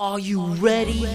[0.00, 1.06] Are you ready?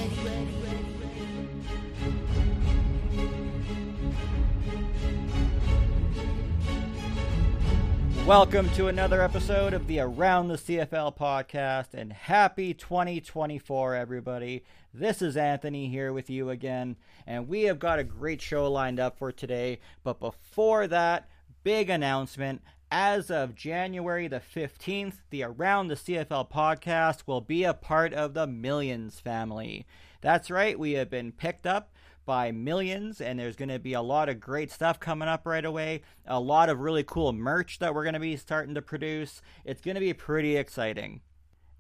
[8.28, 14.64] Welcome to another episode of the Around the CFL podcast and happy 2024, everybody.
[14.94, 16.96] This is Anthony here with you again,
[17.26, 19.80] and we have got a great show lined up for today.
[20.04, 21.28] But before that,
[21.64, 22.62] big announcement
[22.98, 28.34] as of January the 15th, the Around the CFL podcast will be a part of
[28.34, 29.86] the Millions family.
[30.22, 31.92] That's right, we have been picked up
[32.26, 35.66] by Millions, and there's going to be a lot of great stuff coming up right
[35.66, 36.04] away.
[36.26, 39.42] A lot of really cool merch that we're going to be starting to produce.
[39.66, 41.20] It's going to be pretty exciting.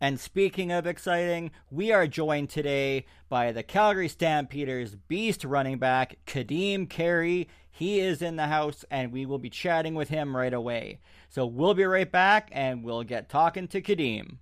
[0.01, 6.17] And speaking of exciting, we are joined today by the Calgary Stampeders beast running back,
[6.25, 7.47] Ka'Deem Carey.
[7.77, 10.99] He is in the house, and we will be chatting with him right away.
[11.27, 14.37] So we'll be right back, and we'll get talking to Ka'Deem.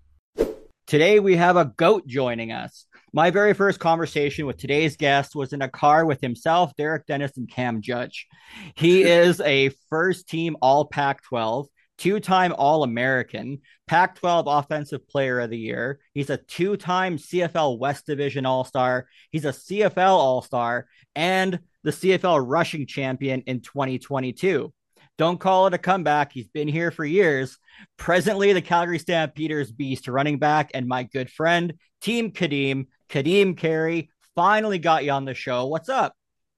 [0.85, 2.85] Today we have a goat joining us.
[3.11, 7.35] My very first conversation with today's guest was in a car with himself, Derek Dennis,
[7.35, 8.27] and Cam Judge.
[8.75, 15.07] He is a first team All Pac 12 two time All American, Pac 12 Offensive
[15.07, 15.99] Player of the Year.
[16.13, 19.07] He's a two time CFL West Division All Star.
[19.31, 24.73] He's a CFL All Star and the CFL Rushing Champion in 2022.
[25.17, 26.31] Don't call it a comeback.
[26.31, 27.57] He's been here for years.
[27.97, 34.09] Presently, the Calgary Stampeders beast running back and my good friend, Team Ka'Deem, Ka'Deem Carey,
[34.35, 35.67] finally got you on the show.
[35.67, 36.15] What's up?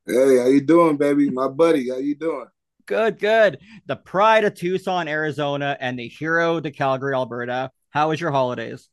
[0.07, 1.29] Hey, how you doing, baby?
[1.29, 2.45] My buddy, how you doing?
[2.85, 3.57] Good, good.
[3.87, 7.71] The pride of Tucson, Arizona, and the hero to Calgary, Alberta.
[7.89, 8.87] How was your holidays?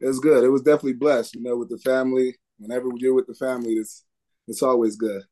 [0.00, 0.44] It was good.
[0.44, 1.34] It was definitely blessed.
[1.34, 2.36] You know, with the family.
[2.58, 4.04] Whenever you're with the family, it's
[4.46, 5.22] it's always good.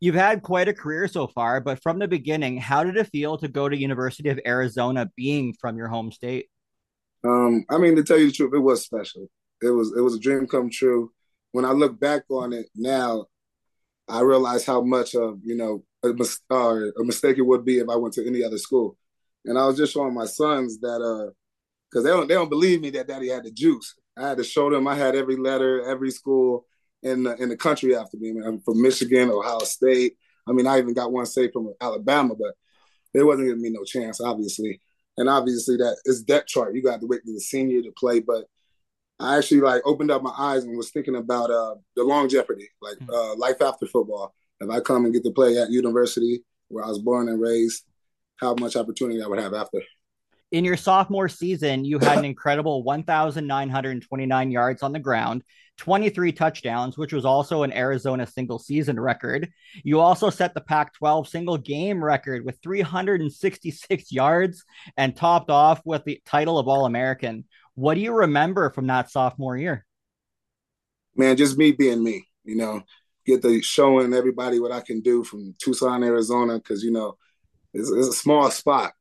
[0.00, 3.38] You've had quite a career so far, but from the beginning, how did it feel
[3.38, 6.48] to go to University of Arizona, being from your home state?
[7.24, 9.28] Um, I mean, to tell you the truth, it was special.
[9.62, 11.12] It was it was a dream come true.
[11.52, 13.26] When I look back on it now,
[14.06, 17.88] I realize how much of you know a, mis- a mistake it would be if
[17.88, 18.98] I went to any other school.
[19.46, 21.32] And I was just showing my sons that uh,
[21.90, 23.94] because they don't they don't believe me that Daddy had the juice.
[24.16, 26.66] I had to show them I had every letter, every school
[27.02, 28.30] in the in the country after me.
[28.44, 30.16] I'm from Michigan, Ohio State.
[30.46, 32.54] I mean, I even got one say from Alabama, but
[33.12, 34.80] they wasn't giving me no chance, obviously.
[35.16, 36.74] And obviously that is depth chart.
[36.74, 38.44] You got to wait to the senior to play, but
[39.18, 42.68] I actually like opened up my eyes and was thinking about uh, the long jeopardy,
[42.82, 43.10] like hmm.
[43.10, 44.34] uh, life after football.
[44.60, 47.84] If I come and get to play at university where I was born and raised,
[48.36, 49.80] how much opportunity I would have after.
[50.52, 55.42] In your sophomore season, you had an incredible 1,929 yards on the ground,
[55.78, 59.50] 23 touchdowns, which was also an Arizona single season record.
[59.82, 64.64] You also set the Pac 12 single game record with 366 yards
[64.96, 67.44] and topped off with the title of All American.
[67.74, 69.84] What do you remember from that sophomore year?
[71.16, 72.82] Man, just me being me, you know,
[73.26, 77.16] get the showing everybody what I can do from Tucson, Arizona, because, you know,
[77.76, 78.92] it's, it's, a small spot.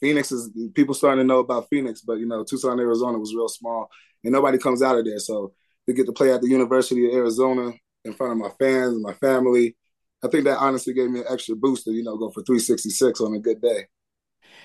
[0.00, 3.48] Phoenix is people starting to know about Phoenix, but you know, Tucson, Arizona was real
[3.48, 3.88] small,
[4.24, 5.18] and nobody comes out of there.
[5.18, 5.52] So
[5.86, 7.72] to get to play at the University of Arizona
[8.04, 9.76] in front of my fans and my family,
[10.24, 13.20] I think that honestly gave me an extra boost to you know go for 366
[13.20, 13.86] on a good day.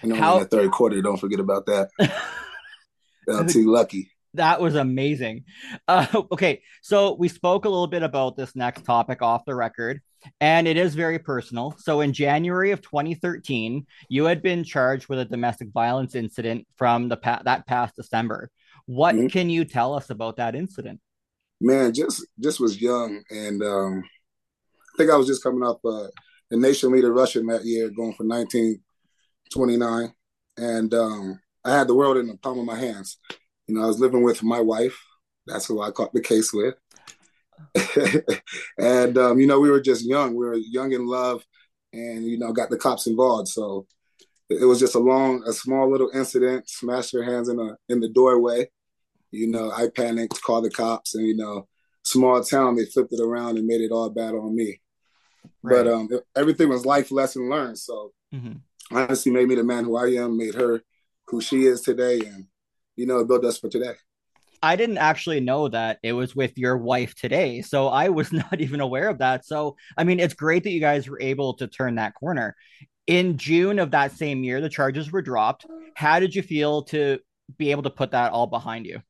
[0.01, 1.89] You know, How- in the third quarter, don't forget about that.
[3.29, 4.11] I'm too lucky.
[4.35, 5.43] That was amazing.
[5.87, 10.01] Uh, okay, so we spoke a little bit about this next topic off the record,
[10.39, 11.75] and it is very personal.
[11.77, 17.09] So, in January of 2013, you had been charged with a domestic violence incident from
[17.09, 18.49] the pa- that past December.
[18.85, 19.27] What mm-hmm.
[19.27, 20.99] can you tell us about that incident?
[21.59, 24.03] Man, just just was young, and um,
[24.93, 26.07] I think I was just coming up uh,
[26.49, 30.13] the nation leader rushing that year, going for 1929,
[30.57, 33.17] and um, I had the world in the palm of my hands.
[33.67, 34.99] You know, I was living with my wife.
[35.47, 36.75] That's who I caught the case with.
[38.77, 40.35] and um, you know, we were just young.
[40.35, 41.45] We were young in love,
[41.93, 43.47] and you know, got the cops involved.
[43.47, 43.87] So
[44.49, 46.69] it was just a long, a small little incident.
[46.69, 48.69] Smashed her hands in a in the doorway.
[49.31, 51.67] You know, I panicked, called the cops, and you know,
[52.03, 52.75] small town.
[52.75, 54.81] They flipped it around and made it all bad on me.
[55.63, 55.83] Right.
[55.83, 57.79] But um, everything was life lesson learned.
[57.79, 58.53] So mm-hmm.
[58.95, 60.37] honestly, made me the man who I am.
[60.37, 60.81] Made her
[61.27, 62.47] who she is today, and
[62.95, 63.93] you know, built us for today.
[64.63, 67.61] I didn't actually know that it was with your wife today.
[67.61, 69.45] So I was not even aware of that.
[69.45, 72.55] So, I mean, it's great that you guys were able to turn that corner.
[73.07, 75.65] In June of that same year, the charges were dropped.
[75.95, 77.19] How did you feel to
[77.57, 79.01] be able to put that all behind you?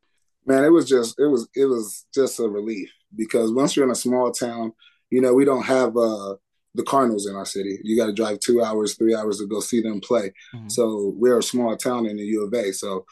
[0.46, 3.92] Man, it was just it was it was just a relief because once you're in
[3.92, 4.74] a small town,
[5.12, 6.36] you know, we don't have uh
[6.74, 7.80] the Cardinals in our city.
[7.84, 10.34] You got to drive two hours, three hours to go see them play.
[10.56, 10.70] Mm-hmm.
[10.70, 12.72] So we're a small town in the U of A.
[12.72, 13.06] So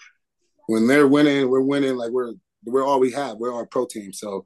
[0.70, 2.34] when they're winning, we're winning like we're
[2.64, 3.38] we're all we have.
[3.38, 4.14] We're our pro team.
[4.14, 4.46] So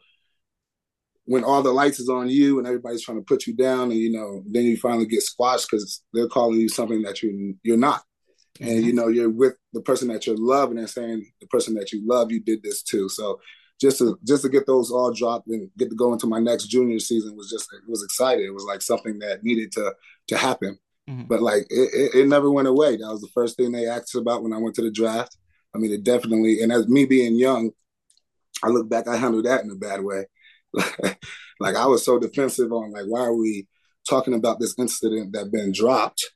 [1.26, 4.00] when all the lights is on you and everybody's trying to put you down, and
[4.00, 7.76] you know, then you finally get squashed because they're calling you something that you you're
[7.76, 8.04] not.
[8.60, 8.72] Mm-hmm.
[8.72, 11.74] And you know, you're with the person that you love, and they're saying the person
[11.76, 13.10] that you love, you did this too.
[13.10, 13.42] So
[13.82, 16.68] just to just to get those all dropped and get to go into my next
[16.68, 18.46] junior season was just it was exciting.
[18.46, 19.94] It was like something that needed to
[20.30, 20.80] to happen.
[21.10, 21.24] Mm-hmm.
[21.24, 22.96] But like it, it, it, never went away.
[22.96, 25.36] That was the first thing they asked about when I went to the draft.
[25.76, 26.62] I mean, it definitely.
[26.62, 27.72] And as me being young,
[28.64, 30.26] I look back, I handled that in a bad way.
[31.60, 33.68] like I was so defensive on like, why are we
[34.08, 36.32] talking about this incident that been dropped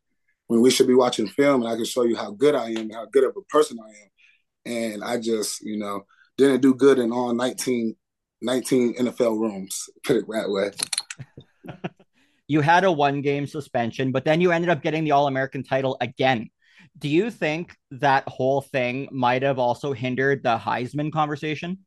[0.48, 2.90] when we should be watching film and I can show you how good I am,
[2.90, 4.94] how good of a person I am.
[4.94, 6.06] And I just, you know,
[6.38, 7.96] didn't do good in all 19,
[8.42, 10.72] 19 NFL rooms, put it that way.
[12.48, 15.64] you had a one game suspension, but then you ended up getting the All American
[15.64, 16.50] title again.
[16.98, 21.80] Do you think that whole thing might have also hindered the Heisman conversation?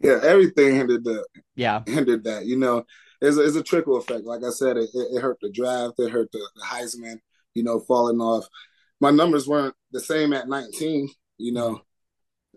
[0.00, 1.26] Yeah, everything hindered the
[1.56, 2.46] yeah hindered that.
[2.46, 2.84] You know,
[3.20, 4.24] it's a, it's a trickle effect.
[4.24, 7.18] Like I said, it, it hurt the draft, it hurt the, the Heisman.
[7.54, 8.46] You know, falling off.
[9.00, 11.08] My numbers weren't the same at 19.
[11.38, 11.80] You know,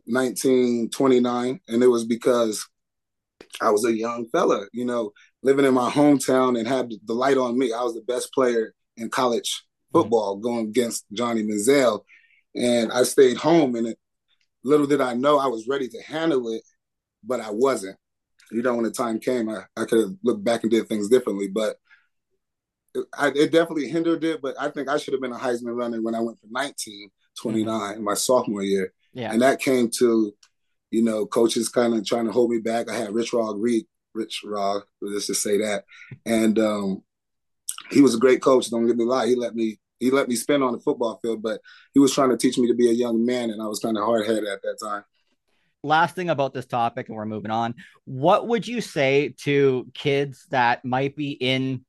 [0.05, 2.67] 1929, and it was because
[3.61, 7.37] I was a young fella, you know, living in my hometown and had the light
[7.37, 7.73] on me.
[7.73, 9.63] I was the best player in college
[9.93, 12.01] football going against Johnny Manziel.
[12.55, 13.97] And I stayed home and it,
[14.63, 16.63] little did I know I was ready to handle it,
[17.23, 17.97] but I wasn't.
[18.51, 21.09] You know, when the time came, I, I could have looked back and did things
[21.09, 21.77] differently, but
[22.93, 24.41] it, I, it definitely hindered it.
[24.41, 27.09] But I think I should have been a Heisman runner when I went for 19,
[27.41, 28.03] 29, mm-hmm.
[28.03, 28.93] my sophomore year.
[29.13, 29.31] Yeah.
[29.31, 30.33] And that came to,
[30.91, 32.89] you know, coaches kind of trying to hold me back.
[32.89, 35.85] I had Rich Rod Reed, Rich Rod, let's just say that.
[36.25, 37.03] And um,
[37.89, 39.27] he was a great coach, don't get me lie.
[39.27, 41.61] He let me he let me spin on the football field, but
[41.93, 43.97] he was trying to teach me to be a young man, and I was kind
[43.97, 45.03] of hard headed at that time.
[45.83, 47.75] Last thing about this topic, and we're moving on.
[48.05, 51.85] What would you say to kids that might be in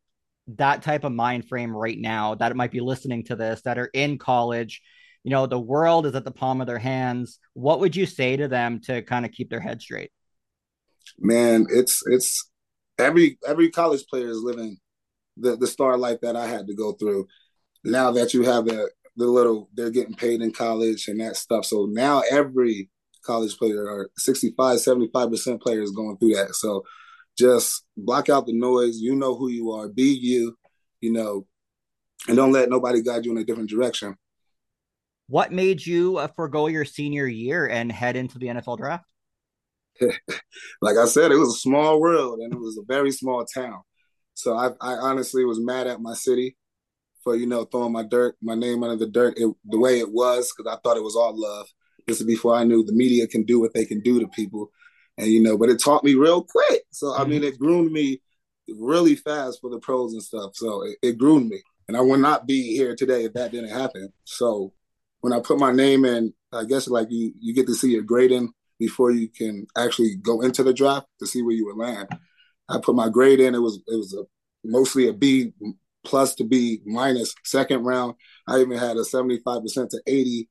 [0.48, 3.90] that type of mind frame right now, that might be listening to this, that are
[3.92, 4.82] in college
[5.24, 8.36] you know the world is at the palm of their hands what would you say
[8.36, 10.12] to them to kind of keep their head straight
[11.18, 12.50] man it's it's
[12.98, 14.78] every every college player is living
[15.36, 17.26] the the star life that i had to go through
[17.84, 21.64] now that you have the the little they're getting paid in college and that stuff.
[21.64, 22.90] So now every
[23.24, 26.54] college player or 65 75% players going through that.
[26.54, 26.84] So
[27.38, 28.98] just block out the noise.
[28.98, 29.88] You know who you are.
[29.88, 30.56] Be you
[31.00, 31.46] you know
[32.26, 34.16] and don't let nobody guide you in a different direction.
[35.26, 39.06] What made you uh, forego your senior year and head into the NFL draft?
[40.00, 43.80] like I said, it was a small world and it was a very small town.
[44.34, 46.56] So I, I honestly was mad at my city
[47.24, 50.12] for you know throwing my dirt, my name under the dirt it, the way it
[50.12, 51.66] was because I thought it was all love.
[52.06, 54.70] This is before I knew the media can do what they can do to people,
[55.18, 56.82] and you know, but it taught me real quick.
[56.92, 57.22] So mm-hmm.
[57.22, 58.20] I mean, it groomed me
[58.68, 60.52] really fast for the pros and stuff.
[60.54, 63.70] So it, it groomed me, and I would not be here today if that didn't
[63.70, 64.12] happen.
[64.24, 64.72] So
[65.22, 68.02] when I put my name in, I guess like you you get to see your
[68.02, 72.08] grading before you can actually go into the draft to see where you would land.
[72.68, 73.54] I put my grade in.
[73.54, 74.24] It was it was a
[74.64, 75.52] mostly a B
[76.04, 78.14] plus to be minus second round.
[78.46, 80.48] I even had a seventy five percent to eighty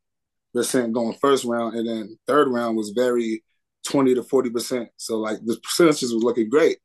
[0.54, 3.44] percent going first round, and then third round was very
[3.86, 4.90] twenty to forty percent.
[4.98, 6.78] So like the percentages was looking great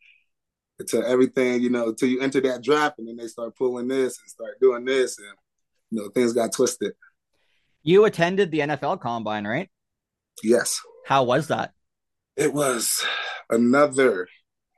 [0.79, 4.19] until everything, you know, until you enter that draft, and then they start pulling this
[4.21, 5.35] and start doing this, and
[5.91, 6.93] you know things got twisted.
[7.83, 9.71] You attended the NFL combine, right?
[10.43, 10.81] Yes.
[11.07, 11.73] How was that?
[12.37, 13.05] It was
[13.51, 14.29] another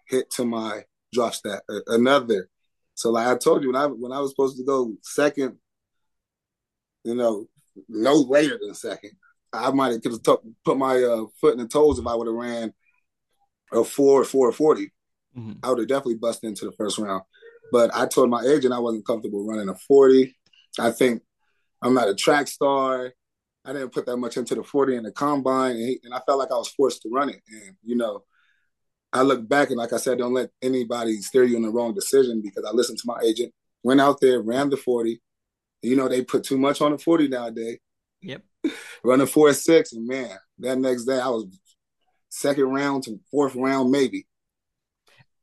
[0.08, 1.62] hit to my draft stat.
[1.86, 2.48] Another.
[2.94, 5.56] So like I told you when I when I was supposed to go second,
[7.04, 7.46] you know,
[7.88, 9.12] no later than second,
[9.52, 12.14] I might have could have t- put my uh, foot in the toes if I
[12.14, 12.72] would have ran
[13.72, 14.92] a four or four forty.
[15.36, 15.52] Mm-hmm.
[15.62, 17.22] I would have definitely busted into the first round.
[17.72, 20.36] But I told my agent I wasn't comfortable running a forty.
[20.78, 21.22] I think
[21.82, 23.12] I'm not a track star.
[23.64, 26.20] I didn't put that much into the 40 in the combine, and, he, and I
[26.20, 27.42] felt like I was forced to run it.
[27.52, 28.24] And you know,
[29.12, 31.94] I look back and like I said, don't let anybody steer you in the wrong
[31.94, 33.52] decision because I listened to my agent,
[33.82, 35.20] went out there, ran the 40.
[35.82, 37.78] You know, they put too much on the 40 nowadays.
[38.22, 38.42] Yep.
[39.04, 41.46] Running four six, and man, that next day I was
[42.28, 44.26] second round to fourth round, maybe.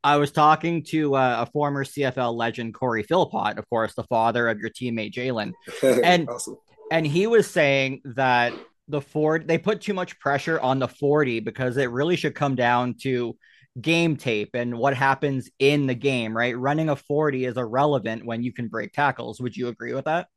[0.03, 4.47] I was talking to uh, a former CFL legend, Cory Philpot, of course, the father
[4.47, 6.57] of your teammate Jalen, and awesome.
[6.91, 8.53] and he was saying that
[8.87, 12.55] the Ford they put too much pressure on the forty because it really should come
[12.55, 13.35] down to
[13.81, 16.35] game tape and what happens in the game.
[16.35, 19.39] Right, running a forty is irrelevant when you can break tackles.
[19.39, 20.27] Would you agree with that?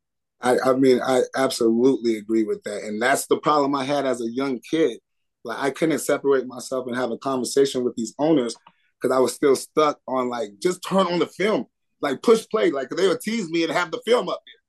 [0.41, 4.21] I, I mean, I absolutely agree with that, and that's the problem I had as
[4.21, 4.99] a young kid.
[5.43, 8.55] Like I couldn't separate myself and have a conversation with these owners
[8.99, 11.65] because I was still stuck on like just turn on the film,
[12.01, 14.61] like push play, like they would tease me and have the film up there.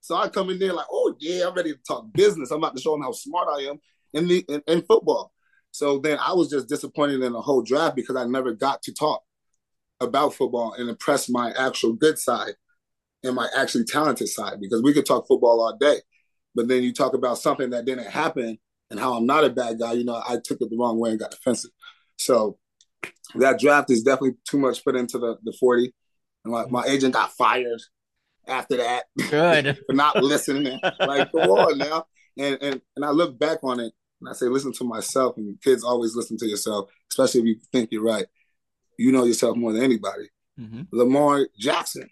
[0.00, 2.50] So I come in there like, oh yeah, I'm ready to talk business.
[2.50, 3.78] I'm about to show them how smart I am
[4.14, 5.32] in the in, in football.
[5.76, 8.94] So then I was just disappointed in the whole draft because I never got to
[8.94, 9.22] talk
[10.00, 12.54] about football and impress my actual good side
[13.22, 15.96] and my actually talented side because we could talk football all day.
[16.54, 18.58] But then you talk about something that didn't happen
[18.90, 21.10] and how I'm not a bad guy, you know, I took it the wrong way
[21.10, 21.72] and got defensive.
[22.16, 22.56] So
[23.34, 25.92] that draft is definitely too much put into the, the 40.
[26.46, 27.82] And my, my agent got fired
[28.48, 29.04] after that.
[29.28, 29.78] Good.
[29.86, 30.80] for not listening.
[31.00, 32.06] like, come on now.
[32.38, 35.36] And, and and I look back on it and I say, listen to myself.
[35.36, 38.26] And kids always listen to yourself, especially if you think you're right.
[38.98, 40.30] You know yourself more than anybody.
[40.58, 40.82] Mm-hmm.
[40.92, 42.08] Lamar Jackson.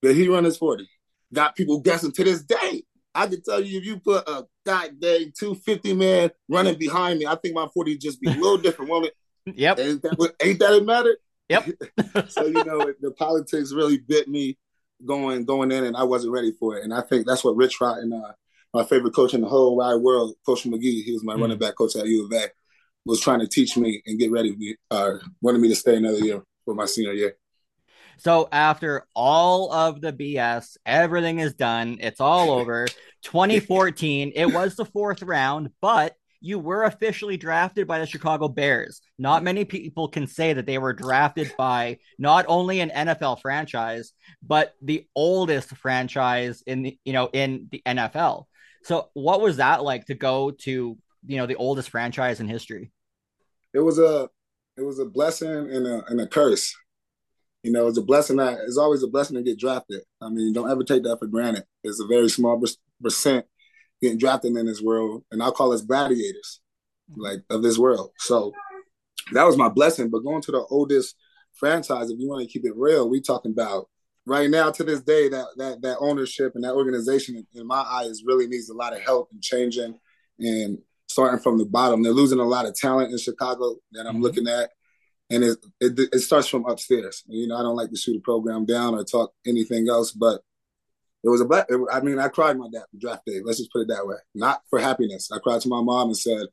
[0.00, 0.88] Did he run his 40?
[1.32, 2.84] Got people guessing to this day.
[3.14, 7.34] I can tell you if you put a goddamn 250 man running behind me, I
[7.34, 9.14] think my 40 would just be a little different, won't it?
[9.54, 9.78] Yep.
[9.78, 11.16] Ain't that, ain't that it matter?
[11.48, 11.70] Yep.
[12.28, 14.58] so you know the politics really bit me
[15.06, 16.84] going going in, and I wasn't ready for it.
[16.84, 18.32] And I think that's what Rich Rod and uh,
[18.74, 21.58] my favorite coach in the whole wide world, Coach Magee, he was my mm running
[21.58, 22.48] back coach at U of A,
[23.04, 25.96] was trying to teach me and get ready for me, uh, wanted me to stay
[25.96, 27.36] another year for my senior year.
[28.18, 31.98] So after all of the BS, everything is done.
[32.00, 32.86] It's all over.
[33.22, 39.00] 2014, it was the fourth round, but you were officially drafted by the Chicago Bears.
[39.18, 44.12] Not many people can say that they were drafted by not only an NFL franchise,
[44.42, 48.44] but the oldest franchise in the, you know, in the NFL.
[48.84, 52.90] So what was that like to go to, you know, the oldest franchise in history?
[53.74, 54.28] It was a
[54.76, 56.74] it was a blessing and a and a curse.
[57.62, 60.02] You know, it's a blessing that it's always a blessing to get drafted.
[60.20, 61.64] I mean, don't ever take that for granted.
[61.82, 62.62] It's a very small
[63.02, 63.46] percent
[64.00, 66.60] getting drafted in this world, and I'll call us gladiators,
[67.10, 67.20] mm-hmm.
[67.20, 68.12] like of this world.
[68.18, 68.52] So
[69.32, 70.08] that was my blessing.
[70.08, 71.16] But going to the oldest
[71.54, 73.88] franchise, if you want to keep it real, we talking about
[74.28, 78.22] right now to this day that that that ownership and that organization, in my eyes,
[78.24, 79.98] really needs a lot of help and changing
[80.38, 82.02] and starting from the bottom.
[82.02, 84.22] They're losing a lot of talent in Chicago that I'm mm-hmm.
[84.22, 84.70] looking at.
[85.30, 87.22] And it, it, it starts from upstairs.
[87.26, 90.40] You know, I don't like to shoot a program down or talk anything else, but
[91.22, 91.66] it was a black.
[91.92, 93.40] I mean, I cried my dad draft day.
[93.44, 94.16] Let's just put it that way.
[94.34, 95.30] Not for happiness.
[95.32, 96.46] I cried to my mom and said,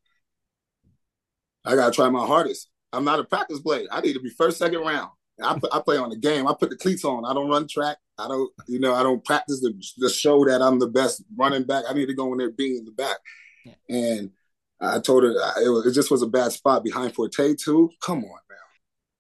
[1.64, 2.70] "I gotta try my hardest.
[2.92, 3.88] I'm not a practice player.
[3.92, 5.12] I need to be first, second round.
[5.44, 6.48] I, put, I play on the game.
[6.48, 7.26] I put the cleats on.
[7.26, 7.98] I don't run track.
[8.18, 11.64] I don't, you know, I don't practice the, the show that I'm the best running
[11.64, 11.84] back.
[11.90, 13.18] I need to go in there being in the back.
[13.66, 13.74] Yeah.
[13.90, 14.32] And
[14.80, 17.92] I told her it, was, it just was a bad spot behind Forte too.
[18.02, 18.56] Come on now.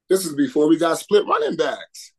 [0.09, 2.13] This is before we got split running backs.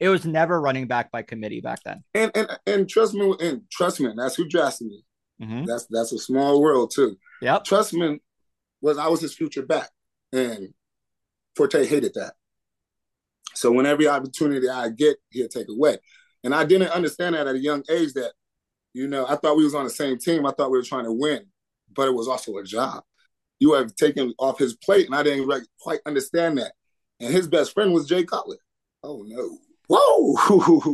[0.00, 2.02] It was never running back by committee back then.
[2.14, 5.04] And and and trust me, and trust me, that's who drafted me.
[5.40, 5.64] Mm-hmm.
[5.66, 7.16] That's that's a small world too.
[7.42, 7.64] Yep.
[7.64, 8.18] Trestman
[8.80, 9.90] was I was his future back,
[10.32, 10.72] and
[11.54, 12.34] Forte hated that.
[13.54, 15.98] So when every opportunity I get, he'll take away.
[16.44, 18.14] And I didn't understand that at a young age.
[18.14, 18.32] That
[18.94, 20.46] you know, I thought we was on the same team.
[20.46, 21.46] I thought we were trying to win,
[21.94, 23.02] but it was also a job.
[23.60, 25.48] You have taken off his plate, and I didn't
[25.80, 26.72] quite understand that.
[27.20, 28.58] And his best friend was Jay Cutler.
[29.04, 29.58] Oh no
[29.92, 30.34] whoa,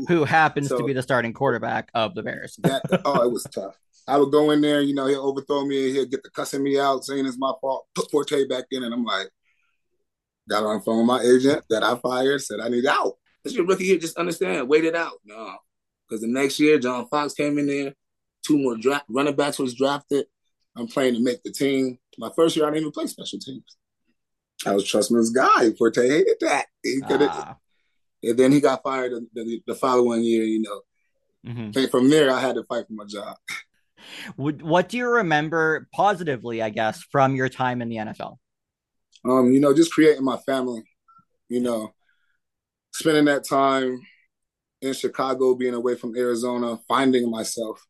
[0.08, 2.56] who happens so, to be the starting quarterback of the Bears.
[2.62, 3.78] that, oh, it was tough.
[4.06, 6.78] I would go in there, you know, he'll overthrow me, he'll get the cussing me
[6.78, 9.28] out, saying it's my fault, put Forte back in, and I'm like,
[10.48, 13.14] got on the phone with my agent that I fired, said I need out.
[13.44, 15.14] This your rookie year, just understand, wait it out.
[15.24, 15.56] No,
[16.08, 17.94] because the next year John Fox came in there,
[18.44, 20.26] two more draft running backs was drafted.
[20.76, 21.98] I'm playing to make the team.
[22.18, 23.76] My first year, I didn't even play special teams.
[24.66, 25.70] I was Trestman's guy.
[25.78, 26.66] Forte hated that.
[26.82, 27.22] He could.
[27.22, 27.56] Ah
[28.22, 30.44] and then he got fired the, the following year.
[30.44, 30.80] You know,
[31.46, 31.86] mm-hmm.
[31.86, 33.36] from there I had to fight for my job.
[34.36, 38.36] What do you remember positively, I guess, from your time in the NFL?
[39.24, 40.82] Um, you know, just creating my family.
[41.48, 41.94] You know,
[42.92, 44.00] spending that time
[44.82, 47.84] in Chicago, being away from Arizona, finding myself.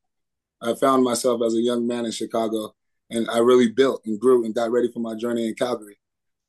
[0.63, 2.75] I found myself as a young man in Chicago,
[3.11, 5.99] and I really built and grew and got ready for my journey in Calgary,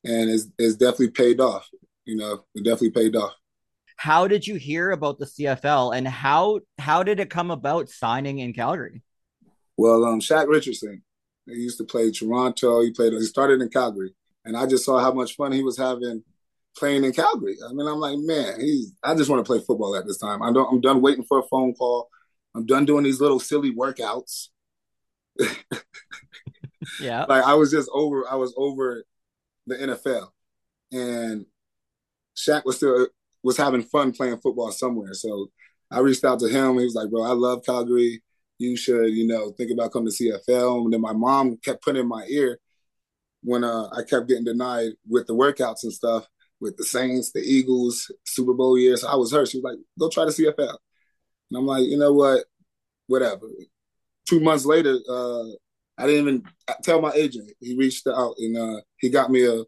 [0.04, 1.68] and it's, it's definitely paid off.
[2.04, 3.34] You know, it definitely paid off
[4.00, 8.38] how did you hear about the CFL and how how did it come about signing
[8.38, 9.02] in Calgary?
[9.76, 11.02] Well, um, Shaq Richardson,
[11.44, 12.80] he used to play Toronto.
[12.80, 13.12] He played.
[13.12, 16.22] He started in Calgary, and I just saw how much fun he was having
[16.76, 17.56] playing in Calgary.
[17.68, 18.92] I mean, I'm like, man, he's.
[19.02, 20.42] I just want to play football at this time.
[20.42, 20.72] I don't.
[20.72, 22.08] I'm done waiting for a phone call.
[22.54, 24.48] I'm done doing these little silly workouts.
[27.00, 28.24] yeah, like I was just over.
[28.28, 29.04] I was over
[29.66, 30.28] the NFL,
[30.92, 31.46] and
[32.36, 33.08] Shaq was still
[33.42, 35.14] was having fun playing football somewhere.
[35.14, 35.50] So
[35.90, 36.78] I reached out to him.
[36.78, 38.22] He was like, bro, I love Calgary.
[38.58, 40.84] you should, you know, think about coming to CFL.
[40.84, 42.58] And then my mom kept putting in my ear
[43.42, 46.26] when uh, I kept getting denied with the workouts and stuff
[46.60, 49.02] with the Saints, the Eagles, Super Bowl years.
[49.02, 49.48] I was hurt.
[49.48, 50.76] She was like, go try the CFL.
[51.50, 52.44] And I'm like, you know what?
[53.06, 53.46] Whatever.
[54.28, 55.44] Two months later, uh,
[55.98, 56.42] I didn't even
[56.82, 57.50] tell my agent.
[57.60, 59.64] He reached out and uh, he got me a,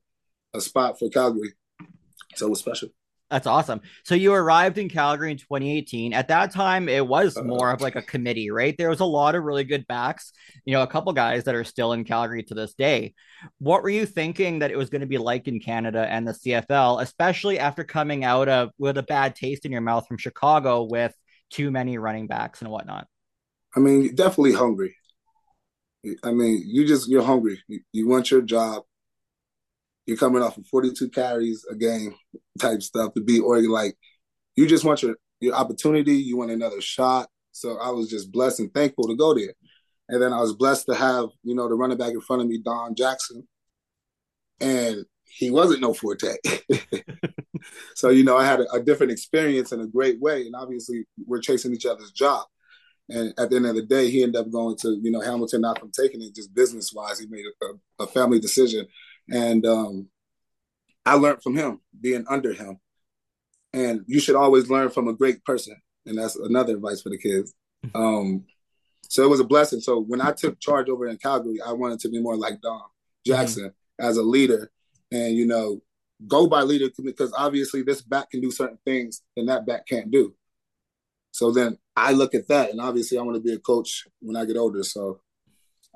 [0.55, 1.55] a spot for Calgary.
[2.37, 2.91] So it was special.
[3.33, 3.81] That's awesome.
[4.05, 6.13] So you arrived in Calgary in 2018.
[6.13, 7.47] At that time, it was uh-huh.
[7.47, 8.77] more of like a committee, right?
[8.77, 10.35] There was a lot of really good backs,
[10.67, 13.15] you know, a couple guys that are still in Calgary to this day.
[13.59, 16.33] What were you thinking that it was going to be like in Canada and the
[16.33, 20.83] CFL, especially after coming out of with a bad taste in your mouth from Chicago
[20.83, 21.15] with
[21.49, 23.07] too many running backs and whatnot?
[23.75, 24.95] I mean, definitely hungry.
[26.23, 27.63] I mean, you just you're hungry.
[27.67, 28.83] You, you want your job
[30.07, 32.15] you're coming off of 42 carries a game
[32.61, 33.71] type stuff to be Oregon.
[33.71, 33.97] Like
[34.57, 36.15] you just want your your opportunity.
[36.15, 37.29] You want another shot.
[37.53, 39.55] So I was just blessed and thankful to go there.
[40.09, 42.49] And then I was blessed to have you know the running back in front of
[42.49, 43.47] me, Don Jackson,
[44.61, 46.35] and he wasn't no forte.
[47.95, 51.05] so you know I had a, a different experience in a great way, and obviously
[51.27, 52.47] we're chasing each other's job.
[53.09, 55.63] And at the end of the day, he ended up going to, you know, Hamilton,
[55.63, 57.19] not from taking it just business wise.
[57.19, 58.87] He made a, a family decision
[59.29, 60.09] and um,
[61.05, 62.79] I learned from him being under him.
[63.73, 65.81] And you should always learn from a great person.
[66.07, 67.55] And that's another advice for the kids.
[67.87, 68.01] Mm-hmm.
[68.01, 68.45] Um,
[69.09, 69.81] so it was a blessing.
[69.81, 72.83] So when I took charge over in Calgary, I wanted to be more like Don
[73.27, 74.07] Jackson mm-hmm.
[74.07, 74.71] as a leader
[75.11, 75.81] and, you know,
[76.27, 80.11] go by leader because obviously this back can do certain things and that back can't
[80.11, 80.35] do.
[81.33, 84.37] So then I look at that and obviously I want to be a coach when
[84.37, 84.83] I get older.
[84.83, 85.21] So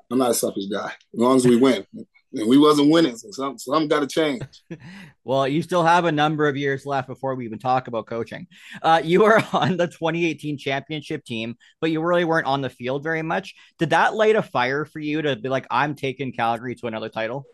[0.09, 0.87] I'm not a selfish guy.
[0.87, 1.85] As long as we win
[2.33, 4.43] and we wasn't winning, so some some got to change.
[5.23, 8.47] well, you still have a number of years left before we even talk about coaching.
[8.81, 13.03] Uh, you were on the 2018 championship team, but you really weren't on the field
[13.03, 13.55] very much.
[13.79, 17.09] Did that light a fire for you to be like, I'm taking Calgary to another
[17.09, 17.45] title?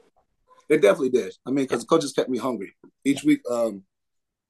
[0.70, 1.34] It definitely did.
[1.46, 2.74] I mean, because the coaches kept me hungry
[3.06, 3.42] each week.
[3.50, 3.84] Um,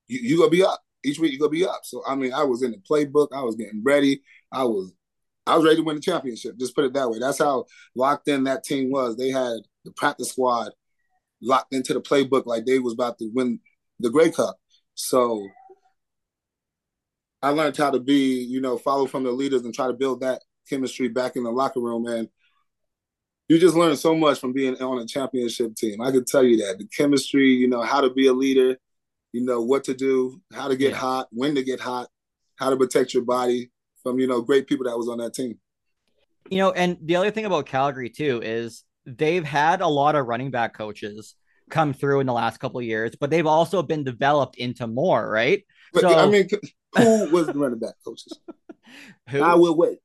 [0.08, 1.34] you, you gonna be up each week.
[1.34, 1.82] You gonna be up.
[1.84, 3.30] So I mean, I was in the playbook.
[3.34, 4.22] I was getting ready.
[4.52, 4.94] I was
[5.46, 6.58] I was ready to win the championship.
[6.58, 7.20] Just put it that way.
[7.20, 9.18] That's how locked in that team was.
[9.18, 10.72] They had the practice squad
[11.42, 13.60] locked into the playbook like they was about to win
[14.00, 14.58] the Grey Cup.
[14.96, 15.46] So
[17.42, 20.22] I learned how to be, you know, follow from the leaders and try to build
[20.22, 22.08] that chemistry back in the locker room.
[22.08, 22.30] And
[23.50, 26.00] you just learn so much from being on a championship team.
[26.02, 28.78] I could tell you that the chemistry, you know, how to be a leader,
[29.34, 30.98] you know, what to do, how to get yeah.
[30.98, 32.08] hot, when to get hot,
[32.56, 33.72] how to protect your body
[34.04, 35.58] from, you know, great people that was on that team.
[36.50, 40.28] You know, and the other thing about Calgary too is they've had a lot of
[40.28, 41.36] running back coaches
[41.70, 45.30] come through in the last couple of years, but they've also been developed into more,
[45.30, 45.64] right?
[45.94, 46.48] But, so I mean,
[46.98, 48.38] who was the running back coaches?
[49.30, 49.42] who?
[49.42, 50.00] I will wait.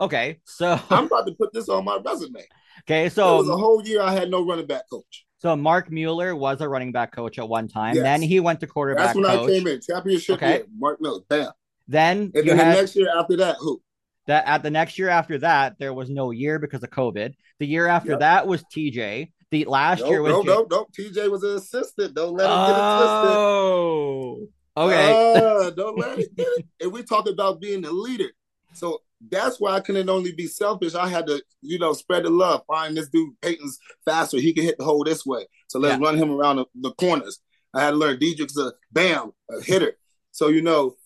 [0.00, 2.44] Okay, so I'm about to put this on my resume.
[2.82, 5.24] Okay, so it was a whole year I had no running back coach.
[5.38, 7.94] So Marc Mueller was a running back coach at one time.
[7.94, 8.04] Yes.
[8.04, 9.06] Then he went to quarterback.
[9.06, 9.50] That's when coach.
[9.50, 9.80] I came in.
[9.80, 10.52] Championship okay.
[10.56, 10.66] year.
[10.78, 11.20] Marc Mueller.
[11.28, 11.50] Bam.
[11.88, 13.80] Then and then had, the next year after that, who?
[14.26, 17.34] That at the next year after that, there was no year because of COVID.
[17.58, 18.20] The year after yep.
[18.20, 19.30] that was TJ.
[19.52, 20.86] The last nope, year was no, no, no.
[20.98, 22.14] TJ was an assistant.
[22.14, 24.56] Don't let him oh, get it twisted.
[24.76, 25.66] Oh, okay.
[25.66, 26.66] Uh, don't let it get it.
[26.80, 28.30] And we talk about being the leader.
[28.74, 30.94] So that's why I couldn't only be selfish.
[30.94, 32.62] I had to, you know, spread the love.
[32.66, 34.38] Find this dude Peyton's faster.
[34.38, 35.46] He can hit the hole this way.
[35.68, 36.04] So let's yeah.
[36.04, 37.38] run him around the, the, corners.
[37.72, 39.96] I had to learn Dedrick's a bam, a hitter.
[40.32, 40.96] So you know,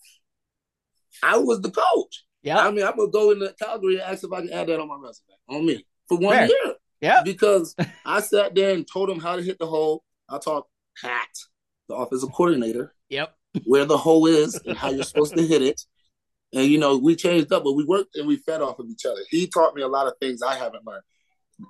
[1.23, 2.25] I was the coach.
[2.43, 2.59] Yeah.
[2.59, 4.87] I mean, I'm gonna go into Calgary and ask if I can add that on
[4.87, 6.47] my resume on me for one Fair.
[6.47, 6.75] year.
[6.99, 7.21] Yeah.
[7.23, 10.03] Because I sat there and told him how to hit the hole.
[10.29, 10.67] I taught
[11.01, 11.29] Pat,
[11.87, 12.93] the offensive coordinator.
[13.09, 13.35] Yep.
[13.65, 15.81] Where the hole is and how you're supposed to hit it.
[16.53, 19.05] And you know, we changed up, but we worked and we fed off of each
[19.05, 19.21] other.
[19.29, 21.03] He taught me a lot of things I haven't learned.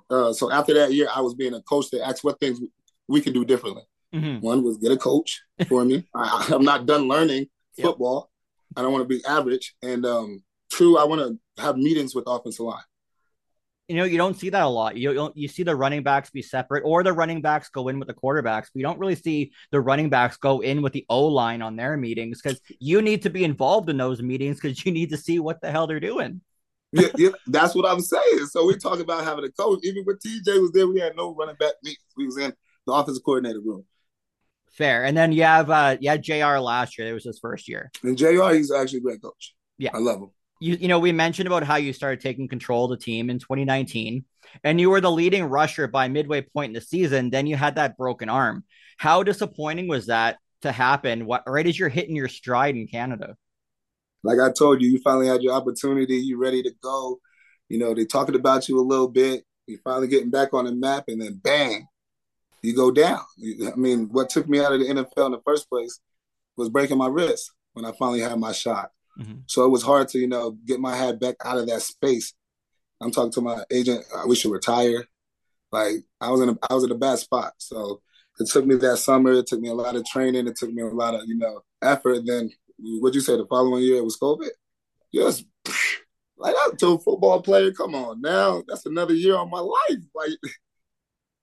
[0.08, 2.60] Uh, so after that year, I was being a coach to ask what things
[3.08, 3.82] we could do differently.
[4.14, 4.44] Mm-hmm.
[4.44, 6.06] One was get a coach for me.
[6.14, 7.46] I, am not done learning
[7.80, 8.30] football.
[8.76, 9.74] I don't want to be average.
[9.82, 12.82] And um, two, I want to have meetings with offensive line.
[13.88, 14.96] You know, you don't see that a lot.
[14.96, 18.08] You you see the running backs be separate, or the running backs go in with
[18.08, 18.68] the quarterbacks.
[18.74, 21.96] We don't really see the running backs go in with the O line on their
[21.96, 25.40] meetings because you need to be involved in those meetings because you need to see
[25.40, 26.40] what the hell they're doing.
[26.92, 28.46] yeah, yeah, that's what I'm saying.
[28.50, 29.80] So we talk about having a coach.
[29.82, 32.06] Even when TJ was there, we had no running back meetings.
[32.16, 32.54] We was in
[32.86, 33.84] the offensive coordinator room.
[34.72, 35.04] Fair.
[35.04, 37.08] And then you have uh had JR last year.
[37.08, 37.90] It was his first year.
[38.02, 39.54] And JR, he's actually a great coach.
[39.78, 39.90] Yeah.
[39.94, 40.30] I love him
[40.60, 43.38] you you know we mentioned about how you started taking control of the team in
[43.38, 44.24] 2019
[44.62, 47.74] and you were the leading rusher by midway point in the season then you had
[47.74, 48.64] that broken arm
[48.96, 53.36] how disappointing was that to happen what right as you're hitting your stride in canada
[54.22, 57.18] like i told you you finally had your opportunity you ready to go
[57.68, 59.44] You know, they talking about you a little bit.
[59.66, 61.86] You're finally getting back on the map, and then bang,
[62.62, 63.20] you go down.
[63.40, 66.00] I mean, what took me out of the NFL in the first place
[66.56, 68.90] was breaking my wrist when I finally had my shot.
[69.18, 69.40] Mm-hmm.
[69.46, 72.32] So it was hard to, you know, get my head back out of that space.
[73.00, 74.04] I'm talking to my agent.
[74.16, 75.04] I We should retire.
[75.70, 77.54] Like I was in a I was in a bad spot.
[77.58, 78.00] So
[78.38, 79.32] it took me that summer.
[79.32, 80.46] It took me a lot of training.
[80.46, 82.18] It took me a lot of you know effort.
[82.18, 83.36] And then what'd you say?
[83.36, 84.50] The following year it was COVID.
[85.10, 85.44] Yes,
[86.38, 87.72] like I'm a football player.
[87.72, 90.02] Come on now, that's another year of my life.
[90.14, 90.30] Like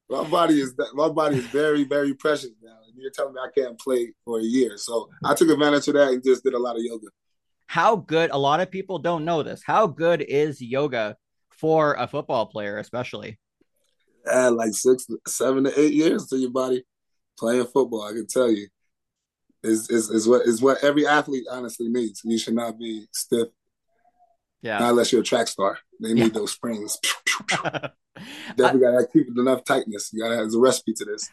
[0.09, 2.77] my body is my body is very very precious now.
[2.87, 5.93] And you're telling me I can't play for a year, so I took advantage of
[5.95, 7.07] that and just did a lot of yoga.
[7.67, 8.31] How good?
[8.31, 9.61] A lot of people don't know this.
[9.63, 11.15] How good is yoga
[11.51, 13.37] for a football player, especially?
[14.25, 16.83] Add like six, seven to eight years to your body
[17.37, 18.03] playing football.
[18.03, 18.67] I can tell you,
[19.63, 22.21] is is is what is what every athlete honestly needs.
[22.23, 23.49] You should not be stiff.
[24.61, 24.79] Yeah.
[24.79, 25.79] Not unless you're a track star.
[26.01, 26.29] They need yeah.
[26.29, 26.97] those springs.
[28.57, 30.11] Definitely got to keep it enough tightness.
[30.11, 31.29] You got to have a recipe to this.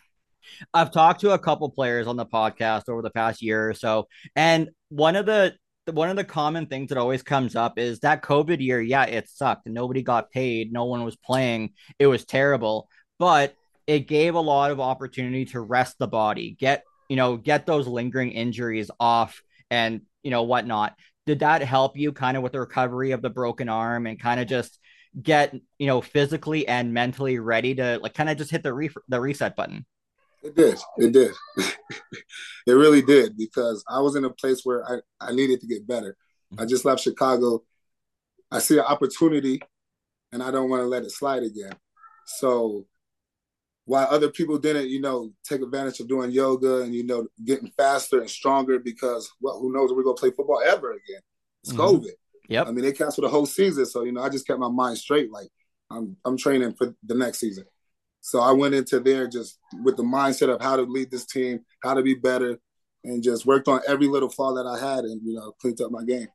[0.73, 4.07] I've talked to a couple players on the podcast over the past year or so,
[4.37, 5.55] and one of the
[5.93, 8.81] one of the common things that always comes up is that COVID year.
[8.81, 9.67] Yeah, it sucked.
[9.67, 10.73] Nobody got paid.
[10.73, 11.75] No one was playing.
[11.99, 13.55] It was terrible, but
[13.87, 17.87] it gave a lot of opportunity to rest the body, get you know, get those
[17.87, 20.95] lingering injuries off, and you know whatnot.
[21.27, 24.41] Did that help you kind of with the recovery of the broken arm and kind
[24.41, 24.79] of just
[25.21, 28.91] get you know physically and mentally ready to like kind of just hit the re-
[29.09, 29.85] the reset button?
[30.43, 30.79] It did.
[30.99, 31.33] It did.
[32.67, 35.87] it really did because I was in a place where I, I needed to get
[35.87, 36.17] better.
[36.57, 37.65] I just left Chicago.
[38.51, 39.61] I see an opportunity
[40.33, 41.75] and I don't want to let it slide again.
[42.27, 42.87] So
[43.87, 47.70] while other people didn't, you know, take advantage of doing yoga and, you know, getting
[47.77, 51.20] faster and stronger because, well, who knows if we're going to play football ever again.
[51.62, 51.81] It's mm-hmm.
[51.81, 52.11] COVID.
[52.49, 52.66] Yep.
[52.66, 53.87] I mean, they canceled the whole season.
[53.87, 55.31] So, you know, I just kept my mind straight.
[55.31, 55.49] Like,
[55.88, 57.64] I'm, I'm training for the next season.
[58.22, 61.61] So I went into there just with the mindset of how to lead this team,
[61.85, 62.59] how to be better,
[63.05, 65.92] and just worked on every little flaw that I had and, you know, cleaned up
[65.92, 66.27] my game.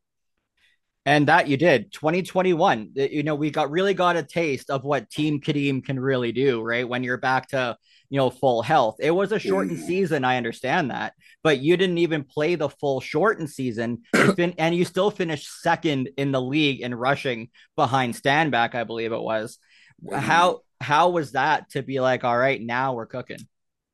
[1.05, 1.91] And that you did.
[1.91, 6.31] 2021, you know, we got really got a taste of what Team Ka'Deem can really
[6.31, 6.87] do, right?
[6.87, 7.75] When you're back to,
[8.09, 8.97] you know, full health.
[8.99, 9.87] It was a shortened mm.
[9.87, 14.85] season, I understand that, but you didn't even play the full shortened season, and you
[14.85, 19.57] still finished second in the league in rushing behind Stanback, I believe it was.
[20.05, 20.19] Mm.
[20.19, 23.47] How how was that to be like, all right, now we're cooking?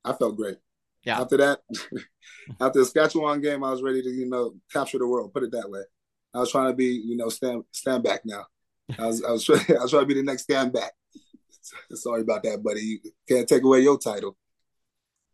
[0.04, 0.58] I felt great.
[1.04, 1.22] Yeah.
[1.22, 1.60] After that,
[2.62, 5.34] after the Saskatchewan game, I was ready to, you know, capture the world.
[5.34, 5.82] Put it that way.
[6.38, 8.46] I was trying to be, you know, stand Stanback now.
[9.00, 10.90] I was I was trying, I was trying to be the next Stanback.
[11.94, 12.82] Sorry about that, buddy.
[12.82, 14.38] You can't take away your title.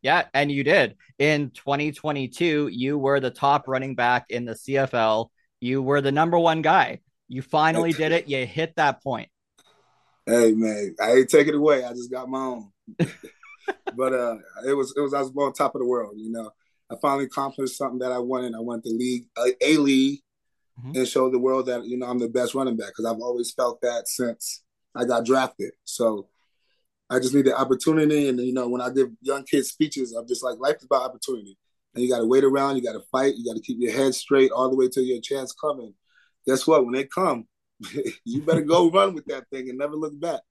[0.02, 0.96] Yeah, and you did.
[1.20, 5.28] In 2022, you were the top running back in the CFL.
[5.60, 7.02] You were the number one guy.
[7.28, 8.30] You finally did it.
[8.30, 9.30] You hit that point.
[10.26, 11.84] Hey man, I ain't taking it away.
[11.84, 12.72] I just got my own.
[13.96, 16.52] but uh it was it was I was on top of the world, you know.
[16.90, 18.56] I finally accomplished something that I wanted.
[18.56, 20.22] I went to league a, a league
[20.80, 20.98] mm-hmm.
[20.98, 23.52] and show the world that you know I'm the best running back because I've always
[23.52, 24.64] felt that since
[24.96, 25.72] I got drafted.
[25.84, 26.28] So
[27.10, 30.28] I just need the opportunity, and you know when I give young kids speeches, I'm
[30.28, 31.58] just like life is about opportunity,
[31.94, 33.94] and you got to wait around, you got to fight, you got to keep your
[33.94, 35.94] head straight all the way till your chance coming.
[36.46, 36.84] Guess what?
[36.84, 37.48] When they come,
[38.26, 40.42] you better go run with that thing and never look back.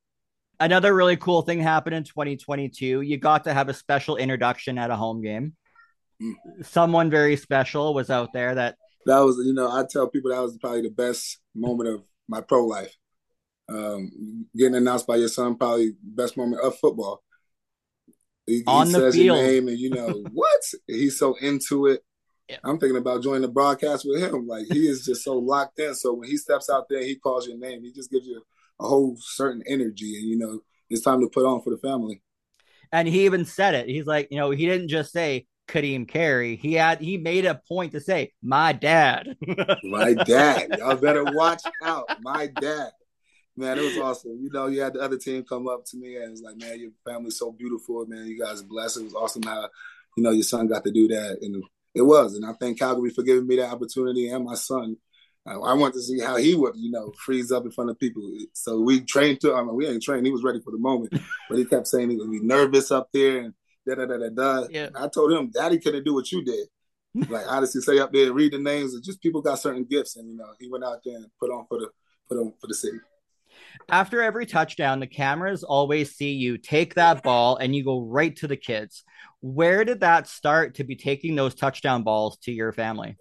[0.61, 3.01] Another really cool thing happened in 2022.
[3.01, 5.57] You got to have a special introduction at a home game.
[6.23, 6.35] Mm.
[6.63, 10.41] Someone very special was out there that that was, you know, I tell people that
[10.41, 12.95] was probably the best moment of my pro life.
[13.69, 17.23] Um, getting announced by your son, probably best moment of football.
[18.47, 19.37] He, On he the says field.
[19.39, 20.61] your name, and you know what?
[20.87, 22.03] He's so into it.
[22.49, 22.59] Yeah.
[22.65, 24.47] I'm thinking about joining the broadcast with him.
[24.47, 25.95] Like he is just so locked in.
[25.95, 27.83] So when he steps out there, he calls your name.
[27.83, 28.43] He just gives you
[28.81, 30.61] a whole certain energy, and you know
[30.91, 32.21] it's time to put on for the family.
[32.91, 33.89] And he even said it.
[33.89, 37.61] He's like, you know, he didn't just say, Ka'Deem Carey, he had he made a
[37.69, 39.37] point to say, "My dad."
[39.85, 40.77] my dad.
[40.79, 42.09] Y'all better watch out.
[42.21, 42.91] My dad.
[43.57, 44.39] Man, it was awesome.
[44.43, 46.81] You know, you had the other team come up to me and was like, "Man,
[46.81, 48.27] your family's so beautiful, man.
[48.27, 49.69] You guys blessed." It was awesome how
[50.17, 51.63] you know your son got to do that, and
[51.95, 52.35] it was.
[52.35, 54.97] And I thank Calgary for giving me that opportunity and my son.
[55.47, 57.99] I, I want to see how he would, you know, freeze up in front of
[57.99, 58.23] people.
[58.53, 59.55] So we trained to.
[59.55, 60.25] I mean, we ain't trained.
[60.25, 61.13] He was ready for the moment,
[61.49, 63.55] but he kept saying he would be nervous up there and
[63.87, 64.67] da da da da da.
[64.71, 64.89] Yeah.
[64.95, 66.69] I told him, Daddy couldn't do what you did.
[67.29, 70.31] like honestly, stay up there, read the names, and just people got certain gifts, and
[70.31, 71.89] you know, he went out there and put on for the
[72.29, 72.99] put on for the city.
[73.91, 78.35] After every touchdown, the cameras always see you take that ball and you go right
[78.37, 79.05] to the kids.
[79.41, 83.17] Where did that start to be taking those touchdown balls to your family?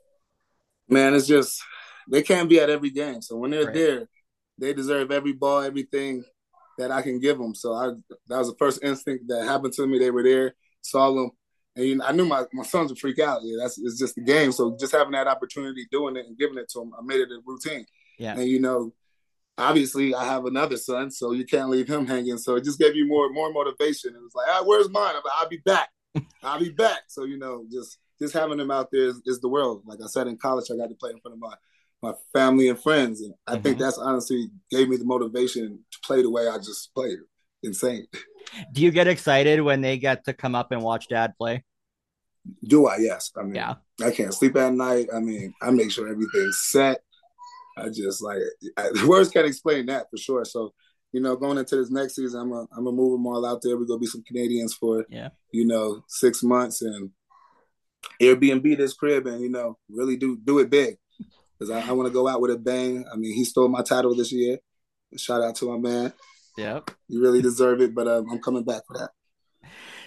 [0.88, 1.62] Man, it's just
[2.10, 3.22] they can't be at every game.
[3.22, 3.74] So when they're right.
[3.74, 4.10] there,
[4.58, 6.24] they deserve every ball, everything
[6.78, 7.56] that I can give them.
[7.56, 7.92] So I
[8.28, 10.00] that was the first instinct that happened to me.
[10.00, 11.32] They were there, saw them,
[11.76, 13.42] and you know, I knew my, my sons would freak out.
[13.44, 14.52] Yeah, that's it's just the game.
[14.52, 17.30] So just having that opportunity, doing it and giving it to them, I made it
[17.30, 17.86] a routine.
[18.20, 18.34] Yeah.
[18.34, 18.94] And you know,
[19.58, 22.38] obviously I have another son, so you can't leave him hanging.
[22.38, 24.16] So it just gave you more more motivation.
[24.16, 25.16] It was like, ah, where's mine?
[25.16, 25.90] Like, I'll be back.
[26.44, 27.04] I'll be back.
[27.08, 29.82] So you know, just just having them out there is, is, the world.
[29.86, 31.56] Like I said in college, I got to play in front of my
[32.02, 33.62] my family and friends, and I mm-hmm.
[33.62, 37.20] think that's honestly gave me the motivation to play the way I just played.
[37.64, 38.08] Insane.
[38.72, 41.64] Do you get excited when they get to come up and watch Dad play?
[42.64, 42.98] Do I?
[42.98, 43.32] Yes.
[43.38, 43.76] I mean, yeah.
[44.04, 45.08] I can't sleep at night.
[45.14, 47.02] I mean, I make sure everything's set.
[47.78, 48.40] I just like
[48.78, 50.44] I, words can't explain that for sure.
[50.44, 50.74] So,
[51.12, 53.62] you know, going into this next season, I'm a, I'm gonna move them all out
[53.62, 53.78] there.
[53.78, 57.12] We're gonna be some Canadians for yeah, you know, six months and
[58.20, 60.98] Airbnb this crib and you know really do do it big
[61.62, 63.06] because I, I want to go out with a bang.
[63.12, 64.58] I mean, he stole my title this year.
[65.16, 66.14] Shout out to my man.
[66.58, 69.12] Yep, you really deserve it, but um, I'm coming back for that.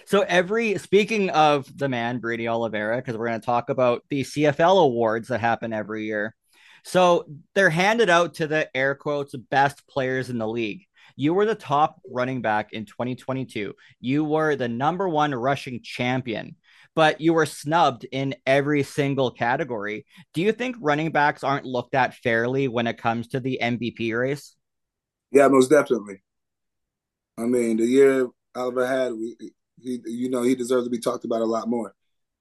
[0.05, 4.21] So every speaking of the man Brady Oliveira, because we're going to talk about the
[4.21, 6.35] CFL awards that happen every year.
[6.83, 10.85] So they're handed out to the air quotes best players in the league.
[11.15, 13.73] You were the top running back in 2022.
[14.01, 16.57] You were the number one rushing champion,
[16.95, 20.05] but you were snubbed in every single category.
[20.33, 24.17] Do you think running backs aren't looked at fairly when it comes to the MVP
[24.17, 24.55] race?
[25.31, 26.21] Yeah, most definitely.
[27.37, 29.35] I mean, the year Oliver had, we,
[29.81, 31.93] he, you know, he deserves to be talked about a lot more.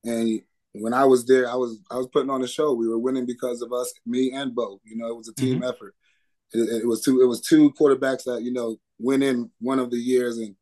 [0.04, 0.40] And
[0.72, 2.74] when I was there, I was I was putting on a show.
[2.74, 4.80] We were winning because of us, me and Bo.
[4.84, 5.64] You know, it was a team mm-hmm.
[5.64, 5.94] effort.
[6.52, 9.90] It, it, was two it was two quarterbacks that you know went in one of
[9.90, 10.54] the years, and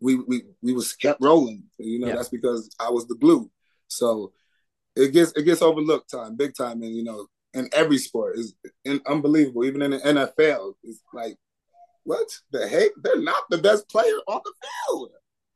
[0.00, 1.64] we we we was kept rolling.
[1.78, 2.16] You know, yeah.
[2.16, 3.50] that's because I was the glue.
[3.88, 4.32] So
[4.96, 8.54] it gets it gets overlooked time, big time, and you know, in every sport is
[9.06, 9.64] unbelievable.
[9.64, 11.36] Even in the NFL, it's like,
[12.04, 12.90] what the heck?
[13.02, 15.10] They're not the best player on the field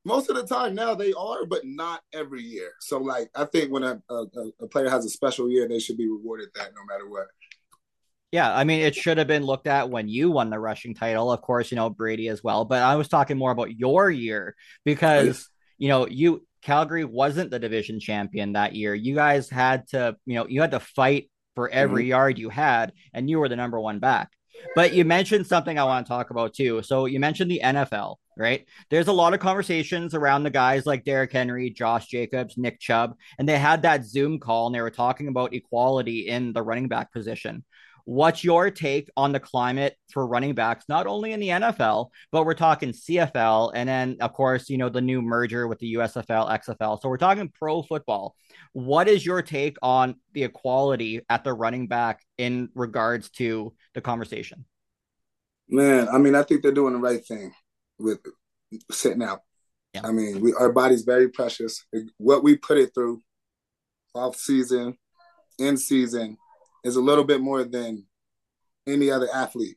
[0.05, 2.73] most of the time now they are, but not every year.
[2.81, 4.25] So like I think when a, a,
[4.61, 7.27] a player has a special year, they should be rewarded that no matter what.
[8.35, 11.31] Yeah, I mean, it should have been looked at when you won the rushing title.
[11.31, 14.57] Of course, you know Brady as well, but I was talking more about your year
[14.85, 18.93] because you know you Calgary wasn't the division champion that year.
[18.93, 22.09] You guys had to, you know, you had to fight for every mm-hmm.
[22.09, 24.31] yard you had, and you were the number one back.
[24.75, 26.83] But you mentioned something I want to talk about too.
[26.83, 28.67] So you mentioned the NFL, right?
[28.91, 33.15] There's a lot of conversations around the guys like Derrick Henry, Josh Jacobs, Nick Chubb,
[33.39, 36.89] and they had that Zoom call and they were talking about equality in the running
[36.89, 37.63] back position.
[38.07, 42.45] What's your take on the climate for running backs, not only in the NFL, but
[42.45, 46.51] we're talking CFL, and then of course, you know, the new merger with the USFL,
[46.61, 47.01] XFL.
[47.01, 48.37] So we're talking pro football.
[48.73, 54.03] What is your take on the equality at the running back in regards to the
[54.03, 54.67] conversation?
[55.69, 57.55] Man, I mean, I think they're doing the right thing
[57.99, 58.19] with
[58.91, 59.41] sitting out.
[59.95, 60.03] Yeah.
[60.05, 61.87] I mean, we our body's very precious.
[62.19, 63.23] What we put it through
[64.15, 64.99] off season,
[65.59, 66.37] in season,
[66.85, 68.07] is a little bit more than
[68.87, 69.77] any other athlete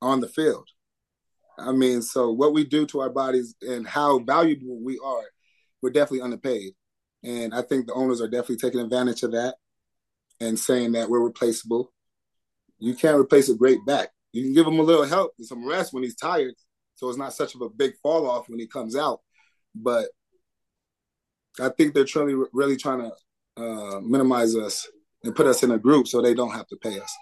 [0.00, 0.68] on the field.
[1.58, 5.24] I mean, so what we do to our bodies and how valuable we are,
[5.82, 6.74] we're definitely underpaid.
[7.24, 9.56] And I think the owners are definitely taking advantage of that
[10.40, 11.92] and saying that we're replaceable.
[12.78, 14.10] You can't replace a great back.
[14.32, 16.54] You can give him a little help and some rest when he's tired,
[16.94, 19.20] so it's not such of a big fall off when he comes out.
[19.74, 20.06] But
[21.60, 24.86] I think they're truly really trying to uh, minimize us
[25.24, 27.14] and put us in a group so they don't have to pay us.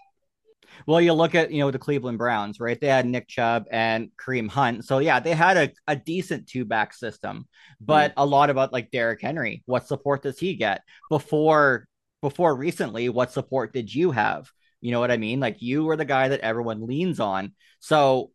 [0.87, 2.79] Well, you look at you know the Cleveland Browns, right?
[2.81, 6.65] They had Nick Chubb and Kareem Hunt, so yeah, they had a, a decent two
[6.65, 7.47] back system.
[7.81, 8.15] But mm.
[8.19, 11.87] a lot about like Derrick Henry, what support does he get before
[12.21, 13.09] before recently?
[13.09, 14.51] What support did you have?
[14.81, 15.41] You know what I mean?
[15.41, 17.53] Like you were the guy that everyone leans on.
[17.81, 18.31] So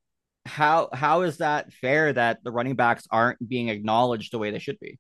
[0.45, 4.59] how how is that fair that the running backs aren't being acknowledged the way they
[4.59, 4.99] should be?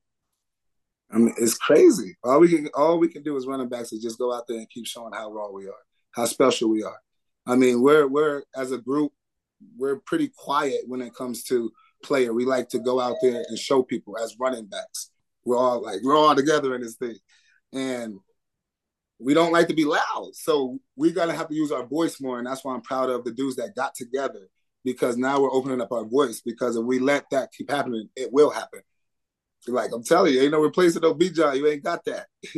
[1.13, 2.15] I mean, it's crazy.
[2.23, 4.57] All we can all we can do as running backs is just go out there
[4.57, 6.99] and keep showing how raw we are, how special we are.
[7.45, 9.11] I mean, we're we're as a group,
[9.77, 11.71] we're pretty quiet when it comes to
[12.03, 12.33] player.
[12.33, 15.11] We like to go out there and show people as running backs.
[15.43, 17.17] We're all like we're all together in this thing,
[17.73, 18.19] and
[19.19, 20.31] we don't like to be loud.
[20.33, 23.25] So we gotta have to use our voice more, and that's why I'm proud of
[23.25, 24.47] the dudes that got together
[24.83, 26.41] because now we're opening up our voice.
[26.41, 28.81] Because if we let that keep happening, it will happen.
[29.67, 31.57] Like I'm telling you, ain't no replacing no Bijan.
[31.57, 32.27] You ain't got that.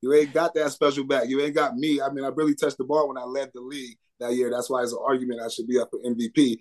[0.00, 1.28] you ain't got that special back.
[1.28, 2.00] You ain't got me.
[2.00, 4.50] I mean, I really touched the ball when I led the league that year.
[4.50, 6.58] That's why it's an argument I should be up for MVP.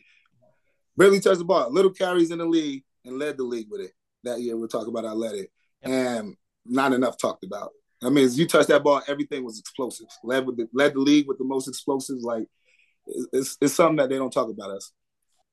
[0.95, 1.71] Really touched the ball.
[1.71, 3.91] Little carries in the league and led the league with it.
[4.23, 5.51] That year we'll talk about I led it.
[5.83, 5.91] Yep.
[5.91, 7.71] And not enough talked about.
[8.03, 10.07] I mean, as you touched that ball, everything was explosive.
[10.23, 12.23] Led with the led the league with the most explosives.
[12.23, 12.47] Like
[13.31, 14.91] it's it's something that they don't talk about us.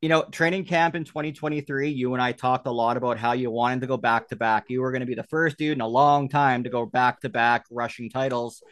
[0.05, 3.51] You know, training camp in 2023, you and I talked a lot about how you
[3.51, 4.67] wanted to go back to back.
[4.69, 7.23] You were going to be the first dude in a long time to go back
[7.23, 8.63] to back rushing titles.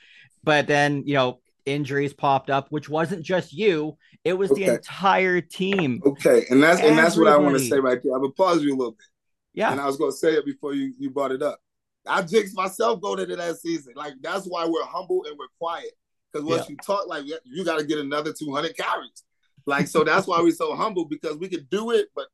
[0.44, 4.66] But then, you know, injuries popped up, which wasn't just you, it was okay.
[4.66, 6.02] the entire team.
[6.04, 6.44] Okay.
[6.50, 6.88] And that's Everybody.
[6.88, 8.14] and that's what I want to say right there.
[8.14, 9.06] I'm gonna pause you a little bit.
[9.54, 9.72] Yeah.
[9.72, 11.62] And I was gonna say it before you, you brought it up.
[12.06, 13.94] I jinxed myself going into that season.
[13.96, 15.92] Like that's why we're humble and we're quiet.
[16.30, 16.72] Because once yeah.
[16.72, 19.24] you talk like you got to get another 200 carries.
[19.66, 22.26] Like so that's why we're so humble because we could do it, but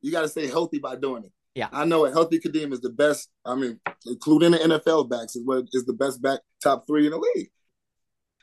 [0.00, 1.32] you got to stay healthy by doing it.
[1.54, 3.30] Yeah, I know a healthy Ka'Deem is the best.
[3.44, 7.12] I mean, including the NFL backs is what is the best back top three in
[7.12, 7.50] the league.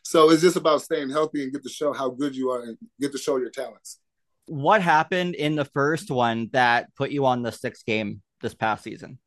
[0.04, 2.78] So it's just about staying healthy and get to show how good you are and
[3.00, 4.00] get to show your talents.
[4.46, 8.84] What happened in the first one that put you on the sixth game this past
[8.84, 9.20] season?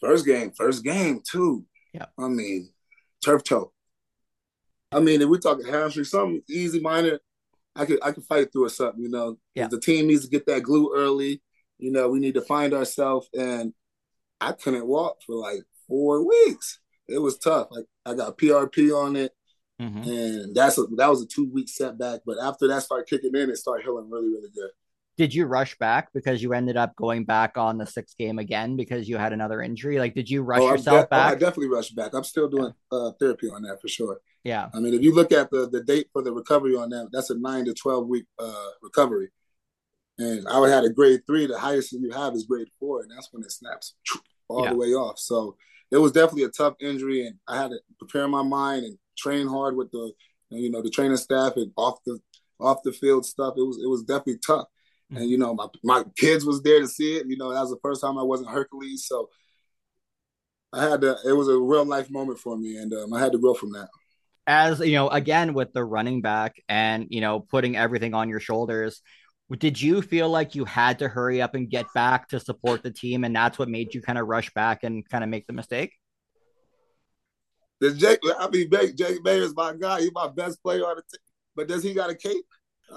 [0.00, 1.64] First game, first game too.
[1.92, 2.06] Yeah.
[2.18, 2.70] I mean,
[3.24, 3.72] turf toe.
[4.90, 7.20] I mean, if we're talking hamstring, something easy minor,
[7.78, 9.38] I could I could fight through or something, you know.
[9.54, 9.68] Yeah.
[9.68, 11.40] The team needs to get that glue early.
[11.78, 13.72] You know, we need to find ourselves and
[14.40, 16.80] I couldn't walk for like four weeks.
[17.08, 17.68] It was tough.
[17.70, 19.32] Like I got PRP on it.
[19.80, 20.10] Mm-hmm.
[20.10, 22.20] And that's a, that was a two week setback.
[22.26, 24.70] But after that started kicking in, it started healing really, really good.
[25.16, 28.76] Did you rush back because you ended up going back on the sixth game again
[28.76, 29.98] because you had another injury?
[29.98, 31.30] Like, did you rush oh, yourself de- back?
[31.30, 32.14] Oh, I definitely rushed back.
[32.14, 34.20] I'm still doing uh, therapy on that for sure.
[34.44, 34.68] Yeah.
[34.72, 37.30] I mean, if you look at the the date for the recovery on that, that's
[37.30, 39.30] a nine to twelve week uh, recovery.
[40.18, 41.46] And I would had a grade three.
[41.46, 43.94] The highest you have is grade four, and that's when it snaps
[44.48, 44.70] all yeah.
[44.70, 45.18] the way off.
[45.18, 45.56] So
[45.90, 49.46] it was definitely a tough injury, and I had to prepare my mind and train
[49.46, 50.12] hard with the
[50.50, 52.18] you know the training staff and off the
[52.60, 53.54] off the field stuff.
[53.56, 54.66] It was it was definitely tough.
[55.10, 57.26] And you know, my my kids was there to see it.
[57.28, 59.30] You know, that was the first time I wasn't Hercules, so
[60.72, 61.16] I had to.
[61.24, 63.72] It was a real life moment for me, and um, I had to grow from
[63.72, 63.88] that.
[64.48, 68.40] As you know, again with the running back and you know putting everything on your
[68.40, 69.02] shoulders,
[69.58, 72.90] did you feel like you had to hurry up and get back to support the
[72.90, 75.52] team, and that's what made you kind of rush back and kind of make the
[75.52, 75.92] mistake?
[77.80, 78.18] Does Jake?
[78.38, 80.00] I mean, Jake is my guy.
[80.00, 81.24] He's my best player on the team.
[81.54, 82.44] But does he got a cape?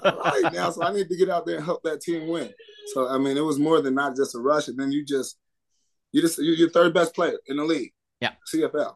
[0.04, 2.50] All right now, so I need to get out there and help that team win.
[2.94, 5.36] So I mean, it was more than not just a rush, and then you just
[6.12, 7.92] you just you're third best player in the league.
[8.20, 8.94] Yeah, CFL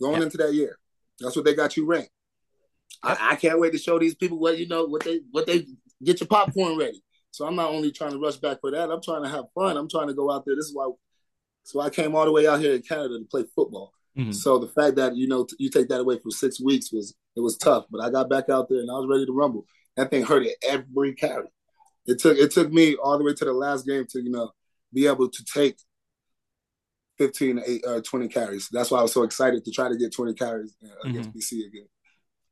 [0.00, 0.22] going yeah.
[0.22, 0.78] into that year.
[1.20, 2.10] That's what they got you ranked.
[3.02, 5.66] I, I, can't wait to show these people what you know what they what they
[6.02, 7.02] get your popcorn ready.
[7.30, 8.90] So I'm not only trying to rush back for that.
[8.90, 9.76] I'm trying to have fun.
[9.76, 10.54] I'm trying to go out there.
[10.54, 10.90] This is why.
[11.64, 13.92] So I came all the way out here in Canada to play football.
[14.16, 14.32] Mm-hmm.
[14.32, 17.40] So the fact that you know you take that away for six weeks was it
[17.40, 17.86] was tough.
[17.90, 19.66] But I got back out there and I was ready to rumble.
[19.96, 21.48] That thing hurt at every carry.
[22.06, 24.52] It took it took me all the way to the last game to you know
[24.92, 25.76] be able to take
[27.18, 28.68] 15 8 or uh, 20 carries.
[28.70, 31.38] That's why I was so excited to try to get 20 carries uh, against mm-hmm.
[31.38, 31.86] BC again.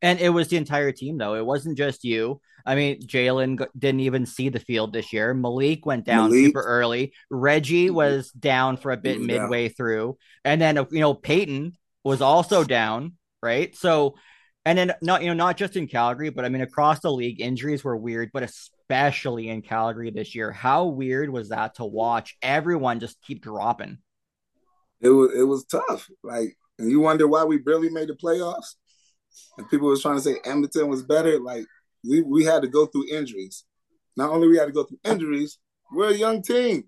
[0.02, 1.34] And it was the entire team, though.
[1.34, 2.40] It wasn't just you.
[2.66, 5.32] I mean, Jalen didn't even see the field this year.
[5.34, 6.46] Malik went down Malik.
[6.46, 7.12] super early.
[7.30, 7.94] Reggie mm-hmm.
[7.94, 9.74] was down for a bit midway down.
[9.74, 11.72] through, and then you know Peyton
[12.04, 13.14] was also down.
[13.42, 14.14] Right, so
[14.64, 17.40] and then not you know not just in Calgary, but I mean across the league,
[17.40, 20.52] injuries were weird, but especially in Calgary this year.
[20.52, 23.98] How weird was that to watch everyone just keep dropping?
[25.02, 26.08] It was it was tough.
[26.22, 28.76] Like, and you wonder why we barely made the playoffs.
[29.58, 31.38] And people was trying to say Edmonton was better.
[31.38, 31.64] Like,
[32.08, 33.64] we we had to go through injuries.
[34.16, 35.58] Not only we had to go through injuries,
[35.92, 36.84] we're a young team.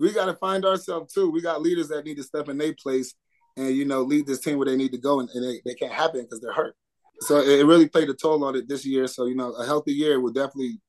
[0.00, 1.30] We got to find ourselves too.
[1.30, 3.14] We got leaders that need to step in their place
[3.56, 5.74] and you know lead this team where they need to go, and, and they, they
[5.74, 6.74] can't happen because they're hurt.
[7.20, 9.06] So it really played a toll on it this year.
[9.06, 10.80] So you know, a healthy year will definitely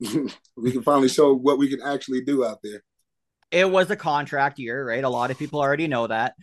[0.56, 2.82] we can finally show what we can actually do out there.
[3.50, 5.04] It was a contract year, right?
[5.04, 6.34] A lot of people already know that.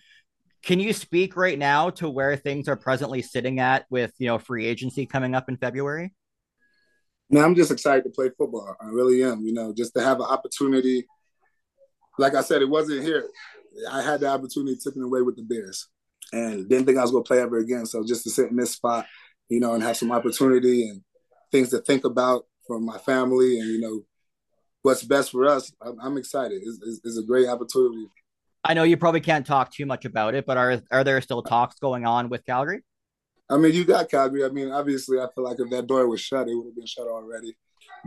[0.63, 4.39] Can you speak right now to where things are presently sitting at with you know
[4.39, 6.13] free agency coming up in February?
[7.30, 8.76] No, I'm just excited to play football.
[8.80, 9.46] I really am.
[9.46, 11.06] You know, just to have an opportunity.
[12.18, 13.28] Like I said, it wasn't here.
[13.92, 15.89] I had the opportunity taken away with the Bears,
[16.32, 17.86] and didn't think I was going to play ever again.
[17.86, 19.06] So just to sit in this spot,
[19.50, 21.02] you know, and have some opportunity and
[21.52, 24.01] things to think about for my family, and you know,
[24.84, 25.71] what's best for us.
[25.81, 26.61] I'm, I'm excited.
[26.63, 28.07] It's, it's, it's, a great opportunity.
[28.63, 31.41] I know you probably can't talk too much about it, but are are there still
[31.41, 32.84] talks going on with Calgary?
[33.49, 34.45] I mean, you got Calgary.
[34.45, 36.86] I mean, obviously, I feel like if that door was shut, it would have been
[36.86, 37.57] shut already.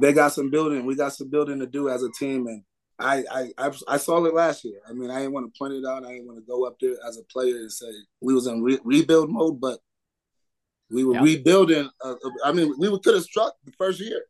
[0.00, 0.86] They got some building.
[0.86, 2.62] We got some building to do as a team, and
[2.98, 4.80] I, I I saw it last year.
[4.88, 6.04] I mean, I didn't want to point it out.
[6.04, 7.90] I didn't want to go up there as a player and say
[8.22, 9.78] we was in re- rebuild mode, but
[10.90, 11.90] we were rebuilding.
[12.02, 14.22] Uh, uh, I mean, we could have struck the first year.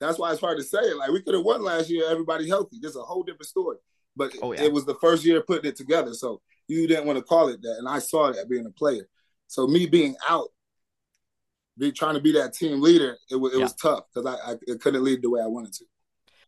[0.00, 0.96] That's why it's hard to say it.
[0.96, 2.78] Like we could have won last year, everybody healthy.
[2.80, 3.78] Just a whole different story.
[4.16, 4.62] But oh, yeah.
[4.62, 7.60] it was the first year putting it together, so you didn't want to call it
[7.62, 9.08] that, and I saw that being a player.
[9.46, 10.48] So me being out,
[11.78, 13.62] be trying to be that team leader, it, it yeah.
[13.62, 15.84] was tough because I, I it couldn't lead the way I wanted to.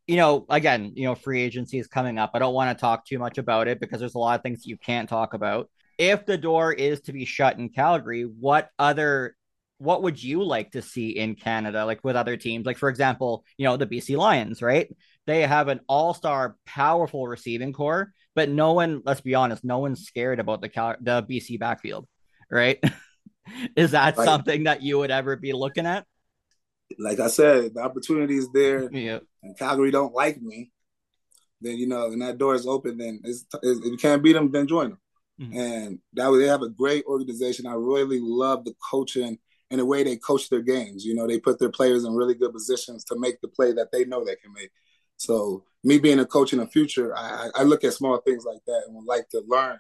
[0.07, 2.31] You know, again, you know, free agency is coming up.
[2.33, 4.65] I don't want to talk too much about it because there's a lot of things
[4.65, 5.69] you can't talk about.
[5.99, 9.37] If the door is to be shut in Calgary, what other
[9.79, 12.67] what would you like to see in Canada, like with other teams?
[12.67, 14.95] Like, for example, you know, the BC Lions, right?
[15.27, 19.79] They have an all star, powerful receiving corps, but no one, let's be honest, no
[19.79, 22.07] one's scared about the, Cal- the BC backfield,
[22.51, 22.83] right?
[23.77, 26.05] is that like, something that you would ever be looking at?
[26.99, 28.91] Like I said, the opportunity is there.
[28.91, 29.21] Yeah.
[29.43, 30.73] And Calgary don't like me.
[31.61, 32.99] Then you know, and that door is open.
[32.99, 34.99] Then it's, it's, if you can't beat them, then join them.
[35.41, 35.59] Mm-hmm.
[35.59, 37.67] And that was they have a great organization.
[37.67, 39.39] I really love the coaching
[39.71, 41.05] and the way they coach their games.
[41.05, 43.93] You know, they put their players in really good positions to make the play that
[43.93, 44.71] they know they can make.
[45.17, 48.61] So me being a coach in the future, I, I look at small things like
[48.67, 49.79] that and would like to learn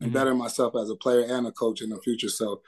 [0.00, 0.14] and mm-hmm.
[0.14, 2.28] better myself as a player and a coach in the future.
[2.28, 2.62] So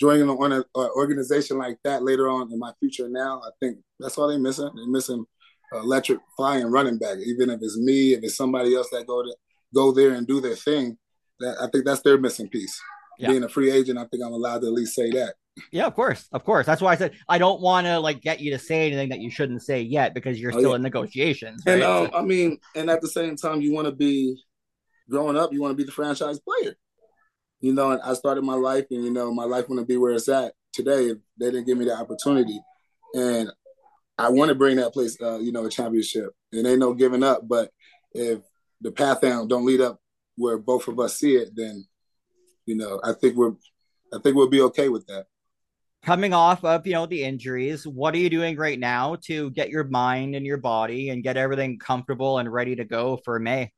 [0.00, 4.16] joining an an organization like that later on in my future now, I think that's
[4.16, 4.70] all they're missing.
[4.74, 5.26] They're missing
[5.72, 7.18] electric flying running back.
[7.24, 9.34] Even if it's me, if it's somebody else that go to
[9.74, 10.96] go there and do their thing,
[11.40, 12.80] that I think that's their missing piece.
[13.20, 13.28] Yeah.
[13.28, 15.34] Being a free agent, I think I'm allowed to at least say that.
[15.72, 16.64] Yeah, of course, of course.
[16.64, 19.20] That's why I said I don't want to like get you to say anything that
[19.20, 20.76] you shouldn't say yet because you're oh, still yeah.
[20.76, 21.62] in negotiations.
[21.66, 21.74] Right?
[21.74, 24.42] And um, I mean, and at the same time, you want to be
[25.10, 25.52] growing up.
[25.52, 26.76] You want to be the franchise player
[27.60, 30.12] you know, and I started my life, and you know, my life wouldn't be where
[30.12, 32.60] it's at today if they didn't give me the opportunity.
[33.14, 33.50] And
[34.18, 36.30] I want to bring that place, uh, you know, a championship.
[36.52, 37.70] And ain't no giving up, but
[38.12, 38.40] if
[38.80, 40.00] the path down don't lead up
[40.36, 41.84] where both of us see it, then
[42.70, 43.52] you know, I think we're,
[44.12, 45.26] I think we'll be okay with that.
[46.02, 49.68] Coming off of you know the injuries, what are you doing right now to get
[49.68, 53.70] your mind and your body and get everything comfortable and ready to go for May?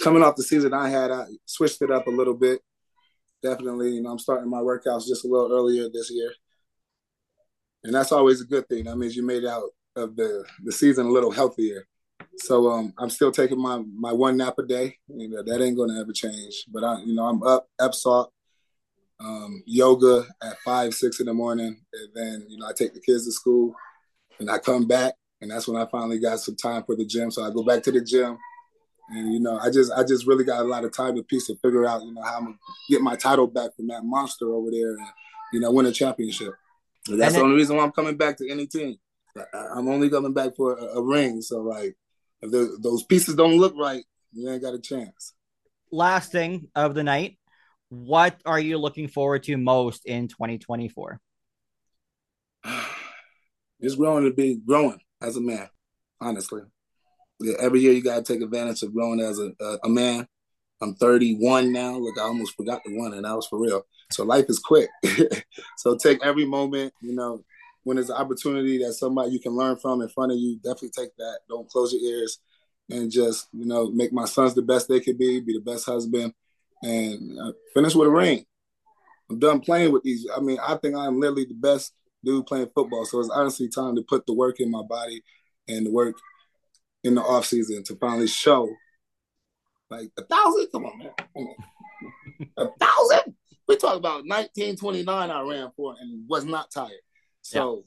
[0.00, 2.60] coming off the season I had, I switched it up a little bit.
[3.42, 6.32] Definitely, you know, I'm starting my workouts just a little earlier this year,
[7.84, 8.84] and that's always a good thing.
[8.84, 9.64] That means you made out
[9.96, 11.86] of the the season a little healthier.
[12.38, 14.96] So um, I'm still taking my my one nap a day.
[15.08, 16.64] You know, that ain't gonna ever change.
[16.68, 18.28] But I, you know, I'm up, Epsalt,
[19.20, 23.00] um, yoga at five, six in the morning, and then you know I take the
[23.00, 23.74] kids to school,
[24.38, 27.30] and I come back, and that's when I finally got some time for the gym.
[27.30, 28.38] So I go back to the gym
[29.10, 31.46] and you know, I just I just really got a lot of time and peace
[31.48, 32.58] to figure out, you know, how I'm gonna
[32.88, 35.06] get my title back from that monster over there and,
[35.52, 36.54] you know, win a championship.
[37.08, 38.96] And that's and the only reason why I'm coming back to any team.
[39.52, 41.42] I'm only coming back for a, a ring.
[41.42, 41.96] So like
[42.52, 45.34] if those pieces don't look right, you ain't got a chance.
[45.90, 47.38] Last thing of the night,
[47.88, 51.20] what are you looking forward to most in 2024?
[53.82, 55.68] Just growing to be growing as a man,
[56.20, 56.62] honestly
[57.40, 60.26] Yeah, every year you got to take advantage of growing as a, a, a, man.
[60.80, 61.96] I'm 31 now.
[61.96, 63.82] Look, I almost forgot the one, and that was for real.
[64.10, 64.90] So life is quick.
[65.76, 66.92] so take every moment.
[67.00, 67.44] You know,
[67.84, 70.90] when there's an opportunity that somebody you can learn from in front of you, definitely
[70.90, 71.40] take that.
[71.48, 72.40] Don't close your ears,
[72.90, 75.40] and just you know make my sons the best they could be.
[75.40, 76.34] Be the best husband,
[76.82, 78.44] and uh, finish with a ring.
[79.30, 80.26] I'm done playing with these.
[80.34, 83.04] I mean, I think I'm literally the best dude playing football.
[83.04, 85.22] So it's honestly time to put the work in my body
[85.68, 86.16] and the work
[87.04, 88.68] in the off season to finally show
[89.90, 90.68] like a thousand.
[90.72, 91.10] Come on, man,
[92.56, 93.34] a thousand.
[93.66, 95.30] We talk about 1929.
[95.30, 96.90] I ran for and was not tired.
[97.44, 97.84] So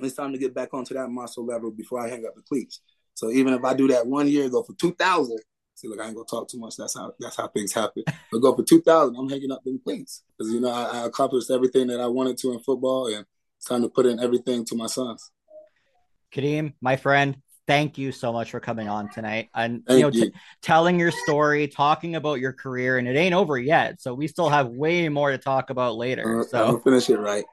[0.00, 0.06] yeah.
[0.06, 2.80] it's time to get back onto that muscle level before I hang up the cleats.
[3.14, 5.38] So even if I do that one year, ago for two thousand.
[5.76, 6.76] See, look, I ain't gonna talk too much.
[6.76, 8.02] That's how that's how things happen.
[8.32, 9.16] But go for two thousand.
[9.16, 12.36] I'm hanging up them cleats because you know I, I accomplished everything that I wanted
[12.38, 13.24] to in football, and
[13.56, 15.30] it's time to put in everything to my sons.
[16.34, 17.36] Ka'Deem, my friend,
[17.68, 21.68] thank you so much for coming on tonight and you know t- telling your story
[21.68, 24.00] talking about your career and it ain't over yet.
[24.00, 26.40] So we still have way more to talk about later.
[26.40, 27.44] Uh, so I'll finish it right.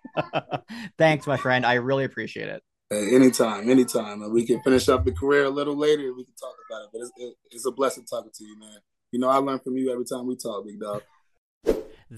[0.97, 1.66] Thanks my friend.
[1.66, 2.63] I really appreciate it.
[2.91, 4.32] Anytime anytime.
[4.32, 7.01] We can finish up the career a little later we can talk about it but
[7.01, 8.78] it's, it, it's a blessing talking to you man.
[9.11, 11.01] You know i learn from you every time we talk big dog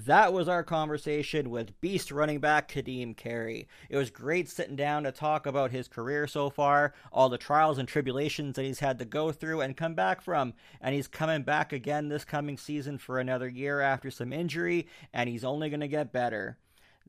[0.06, 3.68] that was our conversation with Beast running back Ka'Deem Carey.
[3.89, 7.80] It was great sitting down to talk about his career so far, all the trials
[7.80, 10.54] and tribulations that he's had to go through and come back from.
[10.80, 15.30] And he's coming back again this coming season for another year after some injury, and
[15.30, 16.58] he's only going to get better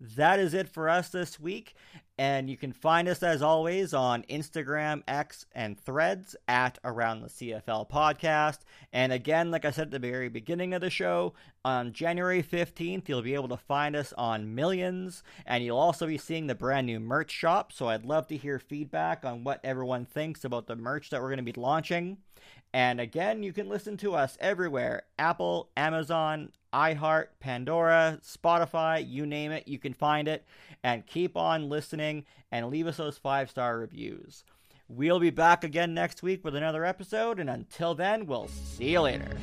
[0.01, 1.75] that is it for us this week.
[2.21, 7.29] And you can find us as always on Instagram, X, and threads at Around the
[7.29, 8.59] CFL Podcast.
[8.93, 11.35] And again, like I said at the very beginning of the show,
[11.65, 15.23] on January 15th, you'll be able to find us on Millions.
[15.47, 17.73] And you'll also be seeing the brand new merch shop.
[17.73, 21.29] So I'd love to hear feedback on what everyone thinks about the merch that we're
[21.29, 22.19] going to be launching.
[22.73, 29.53] And again, you can listen to us everywhere Apple, Amazon, iHeart, Pandora, Spotify, you name
[29.53, 30.45] it, you can find it.
[30.83, 34.45] And keep on listening and leave us those five star reviews.
[34.89, 39.03] We'll be back again next week with another episode, and until then, we'll see you
[39.03, 39.37] later.